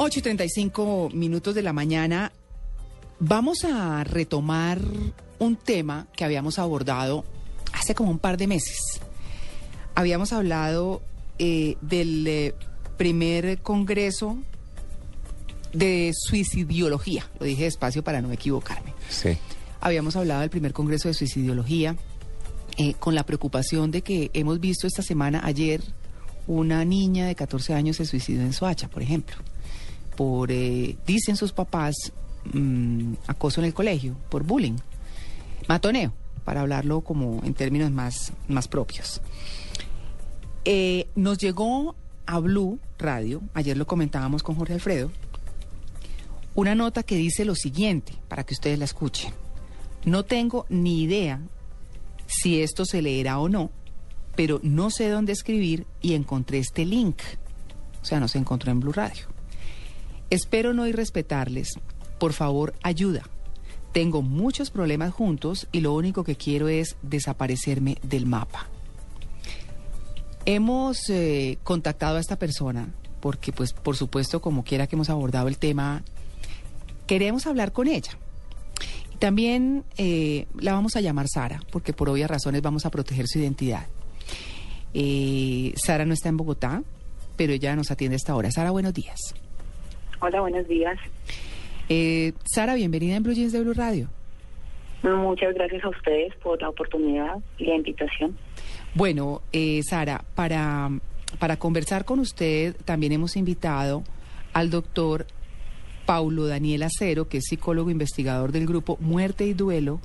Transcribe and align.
8 0.00 0.20
y 0.20 0.22
35 0.22 1.10
minutos 1.12 1.56
de 1.56 1.62
la 1.62 1.72
mañana. 1.72 2.30
Vamos 3.18 3.64
a 3.64 4.04
retomar 4.04 4.80
un 5.40 5.56
tema 5.56 6.06
que 6.14 6.24
habíamos 6.24 6.60
abordado 6.60 7.24
hace 7.72 7.96
como 7.96 8.12
un 8.12 8.20
par 8.20 8.36
de 8.36 8.46
meses. 8.46 8.78
Habíamos 9.96 10.32
hablado 10.32 11.02
eh, 11.40 11.76
del 11.80 12.24
eh, 12.28 12.54
primer 12.96 13.58
congreso 13.58 14.38
de 15.72 16.12
suicidiología. 16.14 17.28
Lo 17.40 17.46
dije 17.46 17.64
despacio 17.64 18.04
para 18.04 18.22
no 18.22 18.30
equivocarme. 18.30 18.94
Sí. 19.10 19.36
Habíamos 19.80 20.14
hablado 20.14 20.42
del 20.42 20.50
primer 20.50 20.72
congreso 20.72 21.08
de 21.08 21.14
suicidiología 21.14 21.96
eh, 22.76 22.94
con 23.00 23.16
la 23.16 23.26
preocupación 23.26 23.90
de 23.90 24.02
que 24.02 24.30
hemos 24.32 24.60
visto 24.60 24.86
esta 24.86 25.02
semana, 25.02 25.40
ayer, 25.42 25.82
una 26.46 26.84
niña 26.84 27.26
de 27.26 27.34
14 27.34 27.74
años 27.74 27.96
se 27.96 28.06
suicidó 28.06 28.42
en 28.42 28.52
Soacha, 28.52 28.88
por 28.88 29.02
ejemplo, 29.02 29.36
por, 30.18 30.50
eh, 30.50 30.96
dicen 31.06 31.36
sus 31.36 31.52
papás, 31.52 31.94
mm, 32.52 33.12
acoso 33.28 33.60
en 33.60 33.66
el 33.66 33.72
colegio, 33.72 34.16
por 34.28 34.42
bullying, 34.42 34.74
matoneo, 35.68 36.12
para 36.44 36.62
hablarlo 36.62 37.02
como 37.02 37.40
en 37.44 37.54
términos 37.54 37.92
más, 37.92 38.32
más 38.48 38.66
propios. 38.66 39.20
Eh, 40.64 41.06
nos 41.14 41.38
llegó 41.38 41.94
a 42.26 42.40
Blue 42.40 42.80
Radio, 42.98 43.42
ayer 43.54 43.76
lo 43.76 43.86
comentábamos 43.86 44.42
con 44.42 44.56
Jorge 44.56 44.74
Alfredo, 44.74 45.12
una 46.56 46.74
nota 46.74 47.04
que 47.04 47.14
dice 47.14 47.44
lo 47.44 47.54
siguiente, 47.54 48.12
para 48.26 48.42
que 48.42 48.54
ustedes 48.54 48.76
la 48.76 48.86
escuchen. 48.86 49.32
No 50.04 50.24
tengo 50.24 50.66
ni 50.68 51.00
idea 51.00 51.40
si 52.26 52.60
esto 52.60 52.84
se 52.84 53.02
leerá 53.02 53.38
o 53.38 53.48
no, 53.48 53.70
pero 54.34 54.58
no 54.64 54.90
sé 54.90 55.10
dónde 55.10 55.30
escribir 55.30 55.86
y 56.02 56.14
encontré 56.14 56.58
este 56.58 56.84
link. 56.84 57.20
O 58.02 58.04
sea, 58.04 58.18
no 58.18 58.26
se 58.26 58.38
encontró 58.38 58.72
en 58.72 58.80
Blue 58.80 58.92
Radio. 58.92 59.37
Espero 60.30 60.74
no 60.74 60.86
irrespetarles. 60.86 61.78
Por 62.18 62.32
favor, 62.32 62.74
ayuda. 62.82 63.22
Tengo 63.92 64.22
muchos 64.22 64.70
problemas 64.70 65.12
juntos 65.12 65.66
y 65.72 65.80
lo 65.80 65.94
único 65.94 66.24
que 66.24 66.36
quiero 66.36 66.68
es 66.68 66.96
desaparecerme 67.02 67.96
del 68.02 68.26
mapa. 68.26 68.68
Hemos 70.44 71.08
eh, 71.08 71.58
contactado 71.62 72.16
a 72.16 72.20
esta 72.20 72.36
persona 72.36 72.88
porque, 73.20 73.52
pues, 73.52 73.72
por 73.72 73.96
supuesto, 73.96 74.40
como 74.40 74.64
quiera 74.64 74.86
que 74.86 74.96
hemos 74.96 75.10
abordado 75.10 75.48
el 75.48 75.58
tema, 75.58 76.02
queremos 77.06 77.46
hablar 77.46 77.72
con 77.72 77.88
ella. 77.88 78.12
También 79.18 79.84
eh, 79.96 80.46
la 80.58 80.72
vamos 80.72 80.94
a 80.94 81.00
llamar 81.00 81.26
Sara, 81.28 81.60
porque 81.72 81.92
por 81.92 82.08
obvias 82.08 82.30
razones 82.30 82.62
vamos 82.62 82.86
a 82.86 82.90
proteger 82.90 83.26
su 83.26 83.38
identidad. 83.40 83.86
Eh, 84.94 85.74
Sara 85.76 86.04
no 86.04 86.14
está 86.14 86.28
en 86.28 86.36
Bogotá, 86.36 86.82
pero 87.36 87.52
ella 87.52 87.74
nos 87.74 87.90
atiende 87.90 88.14
a 88.14 88.18
esta 88.18 88.36
hora. 88.36 88.50
Sara, 88.52 88.70
buenos 88.70 88.94
días. 88.94 89.18
Hola, 90.20 90.40
buenos 90.40 90.66
días. 90.66 90.98
Eh, 91.88 92.32
Sara, 92.44 92.74
bienvenida 92.74 93.16
en 93.16 93.22
Blue 93.22 93.34
Jeans 93.34 93.52
de 93.52 93.60
Blue 93.60 93.74
Radio. 93.74 94.08
Muchas 95.02 95.54
gracias 95.54 95.84
a 95.84 95.88
ustedes 95.88 96.34
por 96.36 96.60
la 96.60 96.68
oportunidad 96.68 97.36
y 97.56 97.66
la 97.66 97.76
invitación. 97.76 98.36
Bueno, 98.94 99.42
eh, 99.52 99.80
Sara, 99.88 100.24
para, 100.34 100.90
para 101.38 101.56
conversar 101.56 102.04
con 102.04 102.18
usted 102.18 102.74
también 102.84 103.12
hemos 103.12 103.36
invitado 103.36 104.02
al 104.52 104.70
doctor 104.70 105.26
Paulo 106.04 106.46
Daniel 106.46 106.82
Acero, 106.82 107.28
que 107.28 107.38
es 107.38 107.44
psicólogo 107.44 107.90
investigador 107.90 108.50
del 108.50 108.66
grupo 108.66 108.96
Muerte 109.00 109.44
y 109.44 109.54
Duelo 109.54 110.00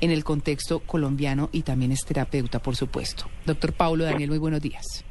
en 0.00 0.10
el 0.10 0.24
contexto 0.24 0.80
colombiano 0.80 1.48
y 1.52 1.62
también 1.62 1.92
es 1.92 2.04
terapeuta, 2.04 2.60
por 2.60 2.76
supuesto. 2.76 3.24
Doctor 3.46 3.72
Paulo 3.72 4.04
Daniel, 4.04 4.30
muy 4.30 4.38
buenos 4.38 4.60
días. 4.60 5.04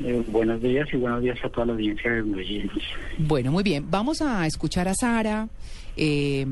Eh, 0.00 0.24
buenos 0.28 0.62
días 0.62 0.88
y 0.92 0.96
buenos 0.96 1.22
días 1.22 1.38
a 1.44 1.48
toda 1.48 1.66
la 1.66 1.72
audiencia 1.72 2.10
de 2.10 2.44
Jeans. 2.44 2.72
Bueno, 3.18 3.50
muy 3.50 3.64
bien. 3.64 3.90
Vamos 3.90 4.22
a 4.22 4.46
escuchar 4.46 4.88
a 4.88 4.94
Sara. 4.94 5.48
Eh, 5.96 6.46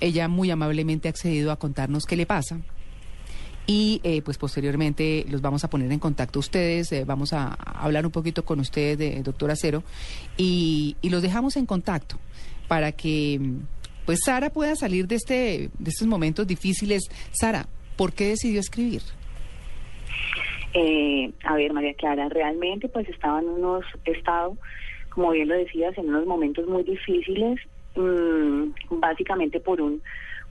ella 0.00 0.28
muy 0.28 0.50
amablemente 0.50 1.08
ha 1.08 1.10
accedido 1.10 1.52
a 1.52 1.56
contarnos 1.56 2.04
qué 2.04 2.16
le 2.16 2.26
pasa. 2.26 2.60
Y 3.64 4.00
eh, 4.02 4.22
pues 4.22 4.38
posteriormente 4.38 5.24
los 5.30 5.40
vamos 5.40 5.62
a 5.62 5.70
poner 5.70 5.92
en 5.92 6.00
contacto 6.00 6.40
ustedes, 6.40 6.90
eh, 6.90 7.04
vamos 7.04 7.32
a, 7.32 7.46
a 7.46 7.84
hablar 7.84 8.04
un 8.04 8.10
poquito 8.10 8.44
con 8.44 8.58
usted, 8.58 9.00
eh, 9.00 9.22
doctor 9.22 9.52
Acero, 9.52 9.84
y, 10.36 10.96
y 11.00 11.10
los 11.10 11.22
dejamos 11.22 11.56
en 11.56 11.64
contacto 11.64 12.18
para 12.66 12.90
que 12.90 13.40
pues 14.04 14.18
Sara 14.24 14.50
pueda 14.50 14.74
salir 14.74 15.06
de, 15.06 15.14
este, 15.14 15.70
de 15.78 15.90
estos 15.90 16.08
momentos 16.08 16.44
difíciles. 16.44 17.02
Sara, 17.30 17.68
¿por 17.94 18.12
qué 18.12 18.30
decidió 18.30 18.58
escribir? 18.58 19.02
Eh, 20.74 21.30
a 21.44 21.56
ver, 21.56 21.72
María 21.72 21.94
Clara, 21.94 22.28
realmente 22.28 22.88
pues 22.88 23.08
estaba 23.08 23.40
en 23.40 23.48
unos 23.48 23.84
estados, 24.04 24.56
como 25.10 25.30
bien 25.30 25.48
lo 25.48 25.54
decías, 25.54 25.96
en 25.98 26.08
unos 26.08 26.26
momentos 26.26 26.66
muy 26.66 26.82
difíciles, 26.82 27.60
mmm, 27.94 28.68
básicamente 28.90 29.60
por 29.60 29.80
un 29.80 30.02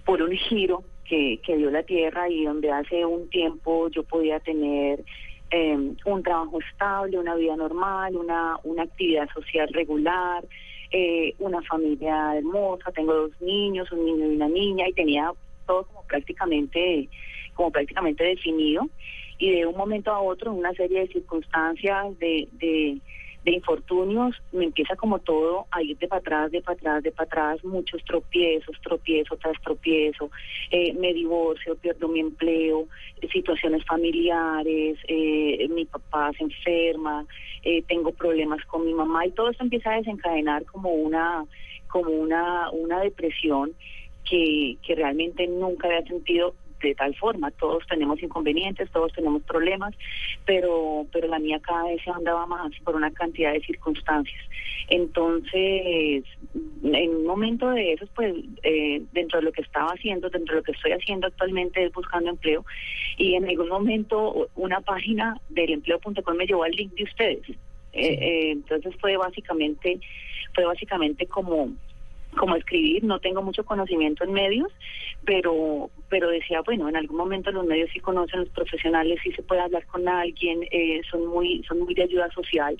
por 0.05 0.21
un 0.21 0.31
giro 0.31 0.83
que, 1.05 1.39
que 1.43 1.57
dio 1.57 1.69
la 1.69 1.83
tierra 1.83 2.29
y 2.29 2.45
donde 2.45 2.71
hace 2.71 3.05
un 3.05 3.29
tiempo 3.29 3.89
yo 3.89 4.03
podía 4.03 4.39
tener 4.39 5.03
eh, 5.51 5.77
un 6.05 6.23
trabajo 6.23 6.59
estable, 6.59 7.19
una 7.19 7.35
vida 7.35 7.55
normal, 7.55 8.15
una, 8.15 8.57
una 8.63 8.83
actividad 8.83 9.29
social 9.33 9.67
regular, 9.73 10.43
eh, 10.91 11.35
una 11.39 11.61
familia 11.61 12.37
hermosa, 12.37 12.91
tengo 12.91 13.13
dos 13.13 13.41
niños, 13.41 13.91
un 13.91 14.05
niño 14.05 14.25
y 14.31 14.35
una 14.35 14.47
niña, 14.47 14.87
y 14.87 14.93
tenía 14.93 15.31
todo 15.67 15.83
como 15.85 16.03
prácticamente, 16.03 17.09
como 17.53 17.71
prácticamente 17.71 18.23
definido 18.23 18.87
y 19.41 19.49
de 19.49 19.65
un 19.65 19.75
momento 19.75 20.11
a 20.11 20.21
otro, 20.21 20.53
una 20.53 20.71
serie 20.73 20.99
de 20.99 21.07
circunstancias, 21.07 22.17
de, 22.19 22.47
de, 22.53 23.01
infortunios, 23.51 24.35
me 24.51 24.65
empieza 24.65 24.95
como 24.95 25.17
todo 25.17 25.65
a 25.71 25.81
ir 25.81 25.97
de 25.97 26.07
para 26.07 26.19
atrás, 26.19 26.51
de 26.51 26.61
para 26.61 26.77
atrás, 26.77 27.03
de 27.03 27.11
para 27.11 27.25
atrás, 27.25 27.65
muchos 27.65 28.03
tropiezos, 28.03 28.79
tropiezo 28.83 29.35
tras 29.37 29.59
tropiezo, 29.63 30.29
eh, 30.69 30.93
me 30.93 31.11
divorcio, 31.11 31.75
pierdo 31.75 32.07
mi 32.07 32.19
empleo, 32.19 32.85
situaciones 33.33 33.83
familiares, 33.85 34.99
eh, 35.07 35.67
mi 35.71 35.85
papá 35.85 36.31
se 36.37 36.43
enferma, 36.43 37.25
eh, 37.63 37.81
tengo 37.87 38.11
problemas 38.11 38.63
con 38.67 38.85
mi 38.85 38.93
mamá 38.93 39.25
y 39.25 39.31
todo 39.31 39.49
esto 39.49 39.63
empieza 39.63 39.91
a 39.91 39.97
desencadenar 39.97 40.63
como 40.65 40.91
una, 40.91 41.43
como 41.87 42.11
una, 42.11 42.69
una 42.69 42.99
depresión 42.99 43.71
que, 44.23 44.77
que 44.85 44.93
realmente 44.93 45.47
nunca 45.47 45.87
había 45.87 46.03
sentido 46.03 46.53
de 46.81 46.95
tal 46.95 47.15
forma. 47.15 47.51
Todos 47.51 47.85
tenemos 47.87 48.21
inconvenientes, 48.21 48.89
todos 48.91 49.11
tenemos 49.13 49.41
problemas, 49.43 49.93
pero, 50.45 51.05
pero 51.11 51.27
la 51.27 51.39
mía 51.39 51.59
cada 51.61 51.85
vez 51.85 52.01
se 52.03 52.11
andaba 52.11 52.45
más 52.45 52.71
por 52.83 52.95
una 52.95 53.11
cantidad 53.11 53.53
de 53.53 53.61
circunstancias. 53.61 54.41
Entonces, 54.89 56.23
en 56.83 57.15
un 57.15 57.25
momento 57.25 57.69
de 57.69 57.93
esos, 57.93 58.09
pues, 58.09 58.33
eh, 58.63 59.01
dentro 59.13 59.39
de 59.39 59.45
lo 59.45 59.51
que 59.51 59.61
estaba 59.61 59.91
haciendo, 59.91 60.29
dentro 60.29 60.55
de 60.55 60.61
lo 60.61 60.63
que 60.63 60.73
estoy 60.73 60.91
haciendo 60.91 61.27
actualmente 61.27 61.83
es 61.83 61.93
buscando 61.93 62.29
empleo, 62.29 62.65
y 63.17 63.35
en 63.35 63.47
algún 63.47 63.69
momento 63.69 64.49
una 64.55 64.81
página 64.81 65.39
del 65.49 65.71
empleo.com 65.71 66.35
me 66.35 66.45
llevó 66.45 66.63
al 66.63 66.71
link 66.71 66.93
de 66.95 67.03
ustedes. 67.03 67.49
Eh, 67.49 67.55
eh, 67.93 68.51
entonces 68.51 68.95
fue 68.99 69.17
básicamente, 69.17 69.99
fue 70.53 70.65
básicamente 70.65 71.25
como 71.25 71.71
como 72.37 72.55
escribir, 72.55 73.03
no 73.03 73.19
tengo 73.19 73.41
mucho 73.41 73.63
conocimiento 73.63 74.23
en 74.23 74.33
medios, 74.33 74.71
pero 75.25 75.89
pero 76.09 76.29
decía, 76.29 76.61
bueno, 76.61 76.89
en 76.89 76.95
algún 76.95 77.17
momento 77.17 77.51
los 77.51 77.65
medios 77.65 77.89
sí 77.93 77.99
conocen 77.99 78.41
los 78.41 78.49
profesionales, 78.49 79.19
sí 79.23 79.31
se 79.31 79.43
puede 79.43 79.61
hablar 79.61 79.85
con 79.85 80.07
alguien, 80.07 80.65
eh, 80.71 81.01
son 81.09 81.25
muy 81.27 81.63
son 81.67 81.79
muy 81.79 81.93
de 81.93 82.03
ayuda 82.03 82.29
social, 82.31 82.77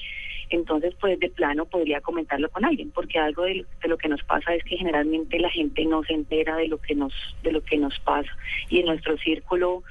entonces 0.50 0.94
pues 1.00 1.20
de 1.20 1.30
plano 1.30 1.66
podría 1.66 2.02
comentarlo 2.02 2.50
con 2.50 2.66
alguien, 2.66 2.92
porque 2.92 3.20
algo 3.20 3.44
de, 3.44 3.66
lo 3.84 3.98
que 3.98 4.10
nos 4.10 4.24
pasa 4.24 4.54
es 4.56 4.64
que 4.64 4.78
generalmente 4.78 5.40
la 5.40 5.50
gente 5.50 5.86
no 5.86 6.04
se 6.04 6.14
entera 6.14 6.56
de 6.56 6.68
lo 6.68 6.78
que 6.78 6.96
nos 6.96 7.14
de 7.44 7.52
lo 7.52 7.62
que 7.62 7.78
nos 7.78 7.98
pasa. 8.00 8.32
Y 8.70 8.80
en 8.80 8.88
nuestro 8.88 9.18
círculo 9.18 9.84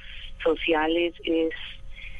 social 0.43 0.95
es 0.97 1.13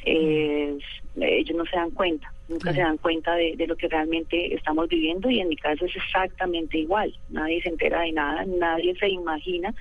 ellos 0.04 1.58
no 1.58 1.66
se 1.66 1.76
dan 1.76 1.92
cuenta 1.92 2.32
nunca 2.52 2.74
se 2.74 2.82
dan 2.82 2.98
cuenta 2.98 3.36
de, 3.36 3.56
de, 3.56 3.68
lo 3.68 3.76
que 3.76 3.88
realmente 3.88 4.54
estamos 4.54 4.88
viviendo 4.88 5.30
y 5.30 5.40
en 5.40 5.50
mi 5.50 5.56
caso 5.56 5.86
es 5.86 5.96
exactamente 5.96 6.78
igual. 6.78 7.14
Nadie 7.30 7.62
se 7.62 7.70
entera 7.70 8.02
de 8.02 8.12
nada, 8.12 8.46
nadie 8.46 8.96
se 9.00 9.10
imagina 9.10 9.74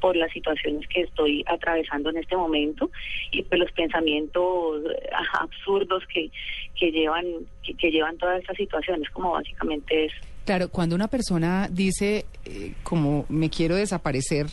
por 0.00 0.16
las 0.16 0.30
situaciones 0.32 0.86
que 0.88 1.02
estoy 1.02 1.44
atravesando 1.46 2.10
en 2.10 2.18
este 2.18 2.36
momento 2.36 2.90
y 3.32 3.42
pues 3.42 3.60
los 3.60 3.72
pensamientos 3.72 4.82
absurdos 5.40 6.04
que, 6.12 6.30
que 6.78 6.90
llevan 6.90 7.24
que, 7.62 7.74
que 7.74 7.90
llevan 7.90 8.16
todas 8.18 8.40
estas 8.40 8.56
situaciones 8.56 9.08
como 9.10 9.32
básicamente 9.32 10.06
es. 10.06 10.12
Claro, 10.44 10.68
cuando 10.68 10.94
una 10.94 11.08
persona 11.08 11.68
dice 11.70 12.26
eh, 12.44 12.74
como 12.82 13.26
me 13.28 13.50
quiero 13.50 13.76
desaparecer 13.76 14.46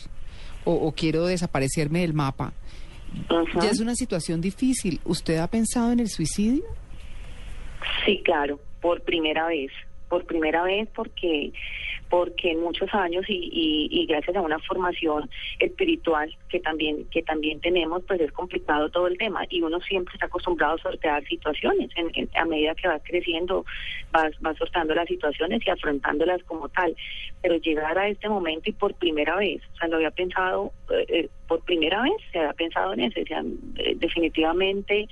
o, 0.64 0.72
o 0.72 0.92
quiero 0.92 1.26
desaparecerme 1.26 2.00
del 2.00 2.12
mapa, 2.12 2.52
uh 3.30 3.34
-huh. 3.34 3.62
ya 3.62 3.70
es 3.70 3.80
una 3.80 3.94
situación 3.94 4.40
difícil. 4.40 5.00
¿Usted 5.04 5.38
ha 5.38 5.48
pensado 5.48 5.92
en 5.92 6.00
el 6.00 6.08
suicidio? 6.08 6.64
Sí, 8.04 8.22
claro, 8.24 8.60
por 8.80 9.02
primera 9.02 9.46
vez. 9.46 9.70
por 10.08 10.24
primera 10.24 10.62
vez 10.62 10.88
porque 10.94 11.52
porque 12.08 12.52
en 12.52 12.60
muchos 12.60 12.92
años 12.94 13.24
y, 13.28 13.88
y, 13.90 14.06
gracias 14.06 14.36
a 14.36 14.40
una 14.40 14.58
formación 14.60 15.28
espiritual 15.58 16.34
que 16.48 16.60
también 16.60 17.04
que 17.10 17.22
también 17.22 17.60
tenemos 17.60 18.02
pues 18.06 18.20
es 18.20 18.32
complicado 18.32 18.88
todo 18.90 19.06
el 19.08 19.18
tema 19.18 19.44
y 19.50 19.62
uno 19.62 19.80
siempre 19.80 20.14
está 20.14 20.26
acostumbrado 20.26 20.74
a 20.74 20.78
sortear 20.78 21.24
situaciones 21.24 21.90
a 22.34 22.44
medida 22.44 22.74
que 22.74 22.88
va 22.88 22.98
creciendo 23.00 23.64
vas 24.12 24.32
va 24.44 24.54
sorteando 24.54 24.94
las 24.94 25.08
situaciones 25.08 25.66
y 25.66 25.70
afrontándolas 25.70 26.42
como 26.44 26.68
tal. 26.68 26.94
Pero 27.42 27.56
llegar 27.56 27.98
a 27.98 28.08
este 28.08 28.28
momento 28.28 28.70
y 28.70 28.72
por 28.72 28.94
primera 28.94 29.36
vez 29.36 29.62
o 29.74 29.76
sea 29.76 29.88
lo 29.88 29.96
había 29.96 30.10
pensado 30.10 30.72
eh, 30.90 31.06
eh, 31.08 31.28
por 31.48 31.60
primera 31.64 32.02
vez 32.02 32.14
se 32.32 32.38
había 32.38 32.52
pensado 32.52 32.92
en 32.92 33.00
eso 33.00 33.20
o 33.20 33.26
sea, 33.26 33.42
eh, 33.76 33.94
definitivamente 33.96 35.08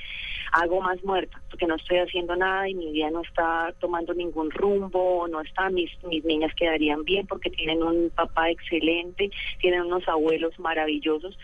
hago 0.52 0.80
más 0.80 1.02
muerta 1.04 1.40
porque 1.50 1.66
no 1.66 1.74
estoy 1.76 1.98
haciendo 1.98 2.36
nada 2.36 2.68
y 2.68 2.74
mi 2.74 2.92
vida 2.92 3.10
no 3.10 3.22
está 3.22 3.74
tomando 3.80 4.14
ningún 4.14 4.50
rumbo 4.50 5.26
no 5.28 5.40
está 5.40 5.70
mis 5.70 5.90
mis 6.04 6.24
niñas 6.24 6.54
quedarían 6.54 6.83
bien 7.04 7.26
porque 7.26 7.50
tienen 7.50 7.82
un 7.82 8.10
papá 8.14 8.50
excelente 8.50 9.30
tienen 9.60 9.82
unos 9.82 10.06
abuelos 10.08 10.58
maravillosos 10.58 11.36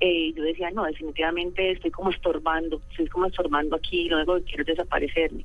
eh, 0.00 0.32
yo 0.36 0.42
decía, 0.42 0.70
no, 0.70 0.84
definitivamente 0.84 1.70
estoy 1.70 1.90
como 1.90 2.10
estorbando, 2.10 2.80
estoy 2.90 3.06
como 3.06 3.26
estorbando 3.26 3.76
aquí, 3.76 4.08
luego 4.08 4.38
quiero 4.44 4.64
desaparecerme. 4.64 5.44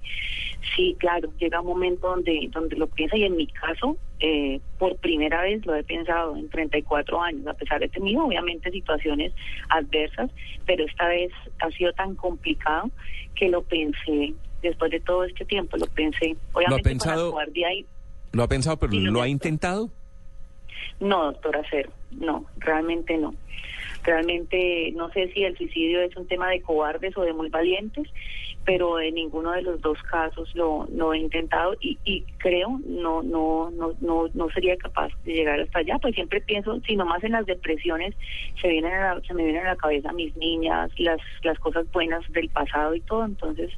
Sí, 0.75 0.95
claro, 0.99 1.31
llega 1.37 1.61
un 1.61 1.67
momento 1.67 2.09
donde, 2.09 2.49
donde 2.51 2.75
lo 2.75 2.87
piensa 2.87 3.15
y 3.15 3.23
en 3.23 3.37
mi 3.37 3.47
caso, 3.47 3.95
eh, 4.19 4.59
por 4.77 4.97
primera 4.97 5.43
vez 5.43 5.65
lo 5.65 5.75
he 5.75 5.83
pensado 5.83 6.35
en 6.35 6.49
34 6.49 7.21
años, 7.21 7.47
a 7.47 7.53
pesar 7.53 7.79
de 7.79 7.89
tenido 7.89 8.25
obviamente 8.25 8.71
situaciones 8.71 9.33
adversas, 9.69 10.31
pero 10.65 10.83
esta 10.83 11.07
vez 11.07 11.31
ha 11.59 11.69
sido 11.71 11.93
tan 11.93 12.15
complicado 12.15 12.89
que 13.35 13.49
lo 13.49 13.61
pensé, 13.61 14.33
después 14.61 14.91
de 14.91 14.99
todo 14.99 15.23
este 15.23 15.45
tiempo, 15.45 15.77
lo 15.77 15.85
pensé. 15.87 16.35
Obviamente 16.53 16.69
¿Lo 16.69 16.75
ha 16.75 16.91
pensado? 16.91 17.35
¿Lo 18.31 18.43
ha 18.43 18.47
pensado, 18.47 18.77
pero 18.77 18.93
lo 18.93 19.21
ha 19.21 19.27
intentado? 19.27 19.89
No, 20.99 21.25
doctora 21.25 21.61
Cero, 21.69 21.91
no, 22.11 22.45
realmente 22.57 23.17
no. 23.17 23.33
Realmente 24.03 24.91
no 24.95 25.11
sé 25.11 25.31
si 25.33 25.43
el 25.43 25.57
suicidio 25.57 26.01
es 26.01 26.15
un 26.15 26.27
tema 26.27 26.49
de 26.49 26.61
cobardes 26.61 27.17
o 27.17 27.21
de 27.23 27.33
muy 27.33 27.49
valientes, 27.49 28.07
pero 28.69 28.99
en 28.99 29.15
ninguno 29.15 29.51
de 29.53 29.63
los 29.63 29.81
dos 29.81 29.97
casos 30.03 30.47
lo, 30.53 30.87
he 31.11 31.17
intentado 31.17 31.73
y, 31.81 31.97
y 32.05 32.21
creo 32.37 32.79
no, 32.85 33.23
no, 33.23 33.71
no, 33.71 33.93
no, 33.99 34.27
no 34.31 34.49
sería 34.51 34.77
capaz 34.77 35.09
de 35.25 35.33
llegar 35.33 35.59
hasta 35.59 35.79
allá, 35.79 35.97
pues 35.97 36.13
siempre 36.13 36.39
pienso, 36.39 36.79
si 36.81 36.95
más 36.95 37.23
en 37.23 37.31
las 37.31 37.47
depresiones 37.47 38.13
se, 38.61 38.67
vienen 38.67 38.91
se 39.27 39.33
me 39.33 39.45
vienen 39.45 39.65
a 39.65 39.69
la 39.69 39.75
cabeza 39.75 40.13
mis 40.13 40.35
niñas, 40.37 40.91
las, 40.99 41.19
las 41.41 41.57
cosas 41.57 41.91
buenas 41.91 42.21
del 42.31 42.47
pasado 42.49 42.93
y 42.93 43.01
todo, 43.01 43.25
entonces 43.25 43.71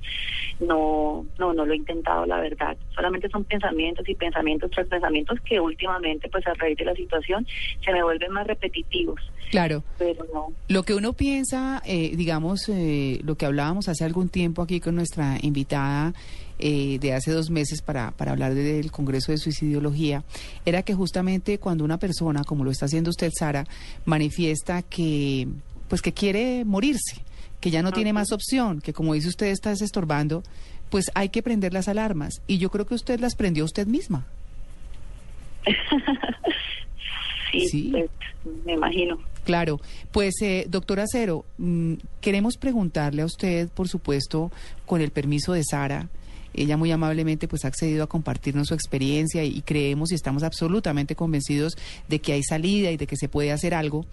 no, 0.60 1.26
no, 1.40 1.54
no 1.54 1.66
lo 1.66 1.72
he 1.72 1.78
intentado 1.78 2.26
la 2.26 2.42
verdad, 2.42 2.76
solamente 2.94 3.30
son 3.30 3.46
pensamientos 3.46 4.10
y 4.10 4.16
pensamientos 4.16 4.72
tras 4.72 4.88
pensamientos 4.88 5.40
que 5.46 5.58
últimamente 5.62 6.28
pues 6.28 6.46
a 6.48 6.54
raíz 6.56 6.78
de 6.78 6.84
la 6.84 6.96
situación 6.96 7.48
se 7.82 7.94
me 7.94 8.04
vuelven 8.04 8.34
más 8.34 8.46
repetitivos. 8.46 9.22
Claro. 9.52 9.84
Pero 9.98 10.26
no. 10.34 10.48
Lo 10.70 10.84
que 10.84 10.94
uno 10.94 11.14
piensa, 11.14 11.82
eh, 11.86 12.16
digamos, 12.16 12.70
eh, 12.70 13.20
lo 13.24 13.36
que 13.36 13.46
hablábamos 13.46 13.90
hace 13.90 14.06
algún 14.06 14.30
tiempo 14.30 14.62
aquí 14.62 14.81
con 14.82 14.96
nuestra 14.96 15.38
invitada 15.42 16.14
eh, 16.60 17.00
de 17.00 17.14
hace 17.14 17.32
dos 17.32 17.50
meses 17.50 17.82
para, 17.82 18.12
para 18.12 18.32
hablar 18.32 18.54
del 18.54 18.92
Congreso 18.92 19.32
de 19.32 19.38
Suicidología, 19.38 20.24
era 20.66 20.84
que 20.84 20.94
justamente 20.94 21.58
cuando 21.58 21.84
una 21.84 21.98
persona, 21.98 22.44
como 22.44 22.64
lo 22.64 22.72
está 22.72 22.86
haciendo 22.86 23.10
usted, 23.10 23.32
Sara, 23.38 23.66
manifiesta 24.06 24.82
que, 24.82 25.48
pues 25.88 26.02
que 26.02 26.14
quiere 26.14 26.66
morirse, 26.66 27.24
que 27.60 27.72
ya 27.72 27.82
no 27.82 27.92
tiene 27.92 28.14
más 28.14 28.32
opción, 28.32 28.82
que 28.82 28.94
como 28.94 29.14
dice 29.14 29.30
usted 29.30 29.48
está 29.48 29.72
estorbando, 29.72 30.44
pues 30.90 31.10
hay 31.16 31.30
que 31.30 31.42
prender 31.42 31.74
las 31.74 31.88
alarmas. 31.88 32.42
Y 32.48 32.58
yo 32.58 32.70
creo 32.70 32.86
que 32.86 32.96
usted 32.96 33.20
las 33.20 33.36
prendió 33.36 33.66
usted 33.66 33.88
misma. 33.88 34.26
sí, 37.52 37.92
Pues, 37.92 38.10
me 38.66 38.74
imagino. 38.74 39.20
Claro, 39.44 39.80
pues 40.12 40.36
eh, 40.42 40.66
doctora 40.70 41.06
Cero, 41.12 41.46
mm, 41.58 41.96
queremos 42.22 42.58
preguntarle 42.58 43.24
a 43.24 43.26
usted, 43.26 43.70
por 43.70 43.88
supuesto, 43.88 44.52
con 44.86 45.02
el 45.02 45.12
permiso 45.12 45.54
de 45.54 45.64
Sara, 45.64 46.10
ella 46.54 46.78
muy 46.78 46.92
amablemente 46.92 47.48
pues 47.48 47.64
ha 47.66 47.70
accedido 47.70 48.04
a 48.04 48.08
compartirnos 48.08 48.68
su 48.68 48.74
experiencia 48.74 49.44
y, 49.44 49.62
creemos 49.62 50.12
y 50.12 50.16
estamos 50.16 50.44
absolutamente 50.44 51.16
convencidos 51.16 51.78
de 52.10 52.20
que 52.20 52.34
hay 52.34 52.44
salida 52.44 52.92
y 52.92 52.98
de 52.98 53.08
que 53.08 53.16
se 53.16 53.30
puede 53.30 53.52
hacer 53.52 53.74
algo. 53.74 54.06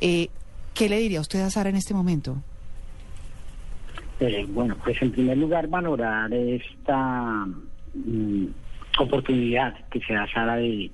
Eh, 0.00 0.28
¿Qué 0.74 0.88
le 0.88 0.98
diría 0.98 1.20
usted 1.20 1.40
a 1.40 1.50
Sara 1.50 1.70
en 1.70 1.76
este 1.76 1.94
momento? 1.94 2.36
Eh, 4.18 4.46
bueno, 4.48 4.76
pues 4.82 5.00
en 5.00 5.12
primer 5.12 5.38
lugar 5.38 5.68
valorar 5.68 6.32
esta 6.32 7.46
mm, 7.94 8.46
oportunidad 8.98 9.86
que 9.88 10.00
se 10.00 10.14
da 10.14 10.26
Sara 10.32 10.56
de 10.56 10.90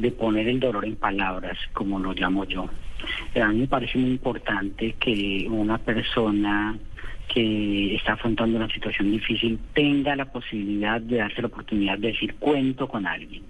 de 0.00 0.12
poner 0.12 0.48
el 0.48 0.60
dolor 0.60 0.84
en 0.84 0.96
palabras, 0.96 1.58
como 1.72 1.98
lo 1.98 2.12
llamo 2.12 2.44
yo. 2.44 2.68
A 3.40 3.48
mí 3.48 3.60
me 3.60 3.66
parece 3.66 3.98
muy 3.98 4.10
importante 4.10 4.94
que 4.98 5.46
una 5.48 5.78
persona 5.78 6.78
que 7.32 7.94
está 7.94 8.14
afrontando 8.14 8.56
una 8.56 8.68
situación 8.68 9.12
difícil 9.12 9.58
tenga 9.72 10.16
la 10.16 10.24
posibilidad 10.24 11.00
de 11.00 11.18
darse 11.18 11.40
la 11.40 11.46
oportunidad 11.46 11.96
de 11.98 12.08
decir 12.08 12.34
cuento 12.34 12.88
con 12.88 13.06
alguien. 13.06 13.44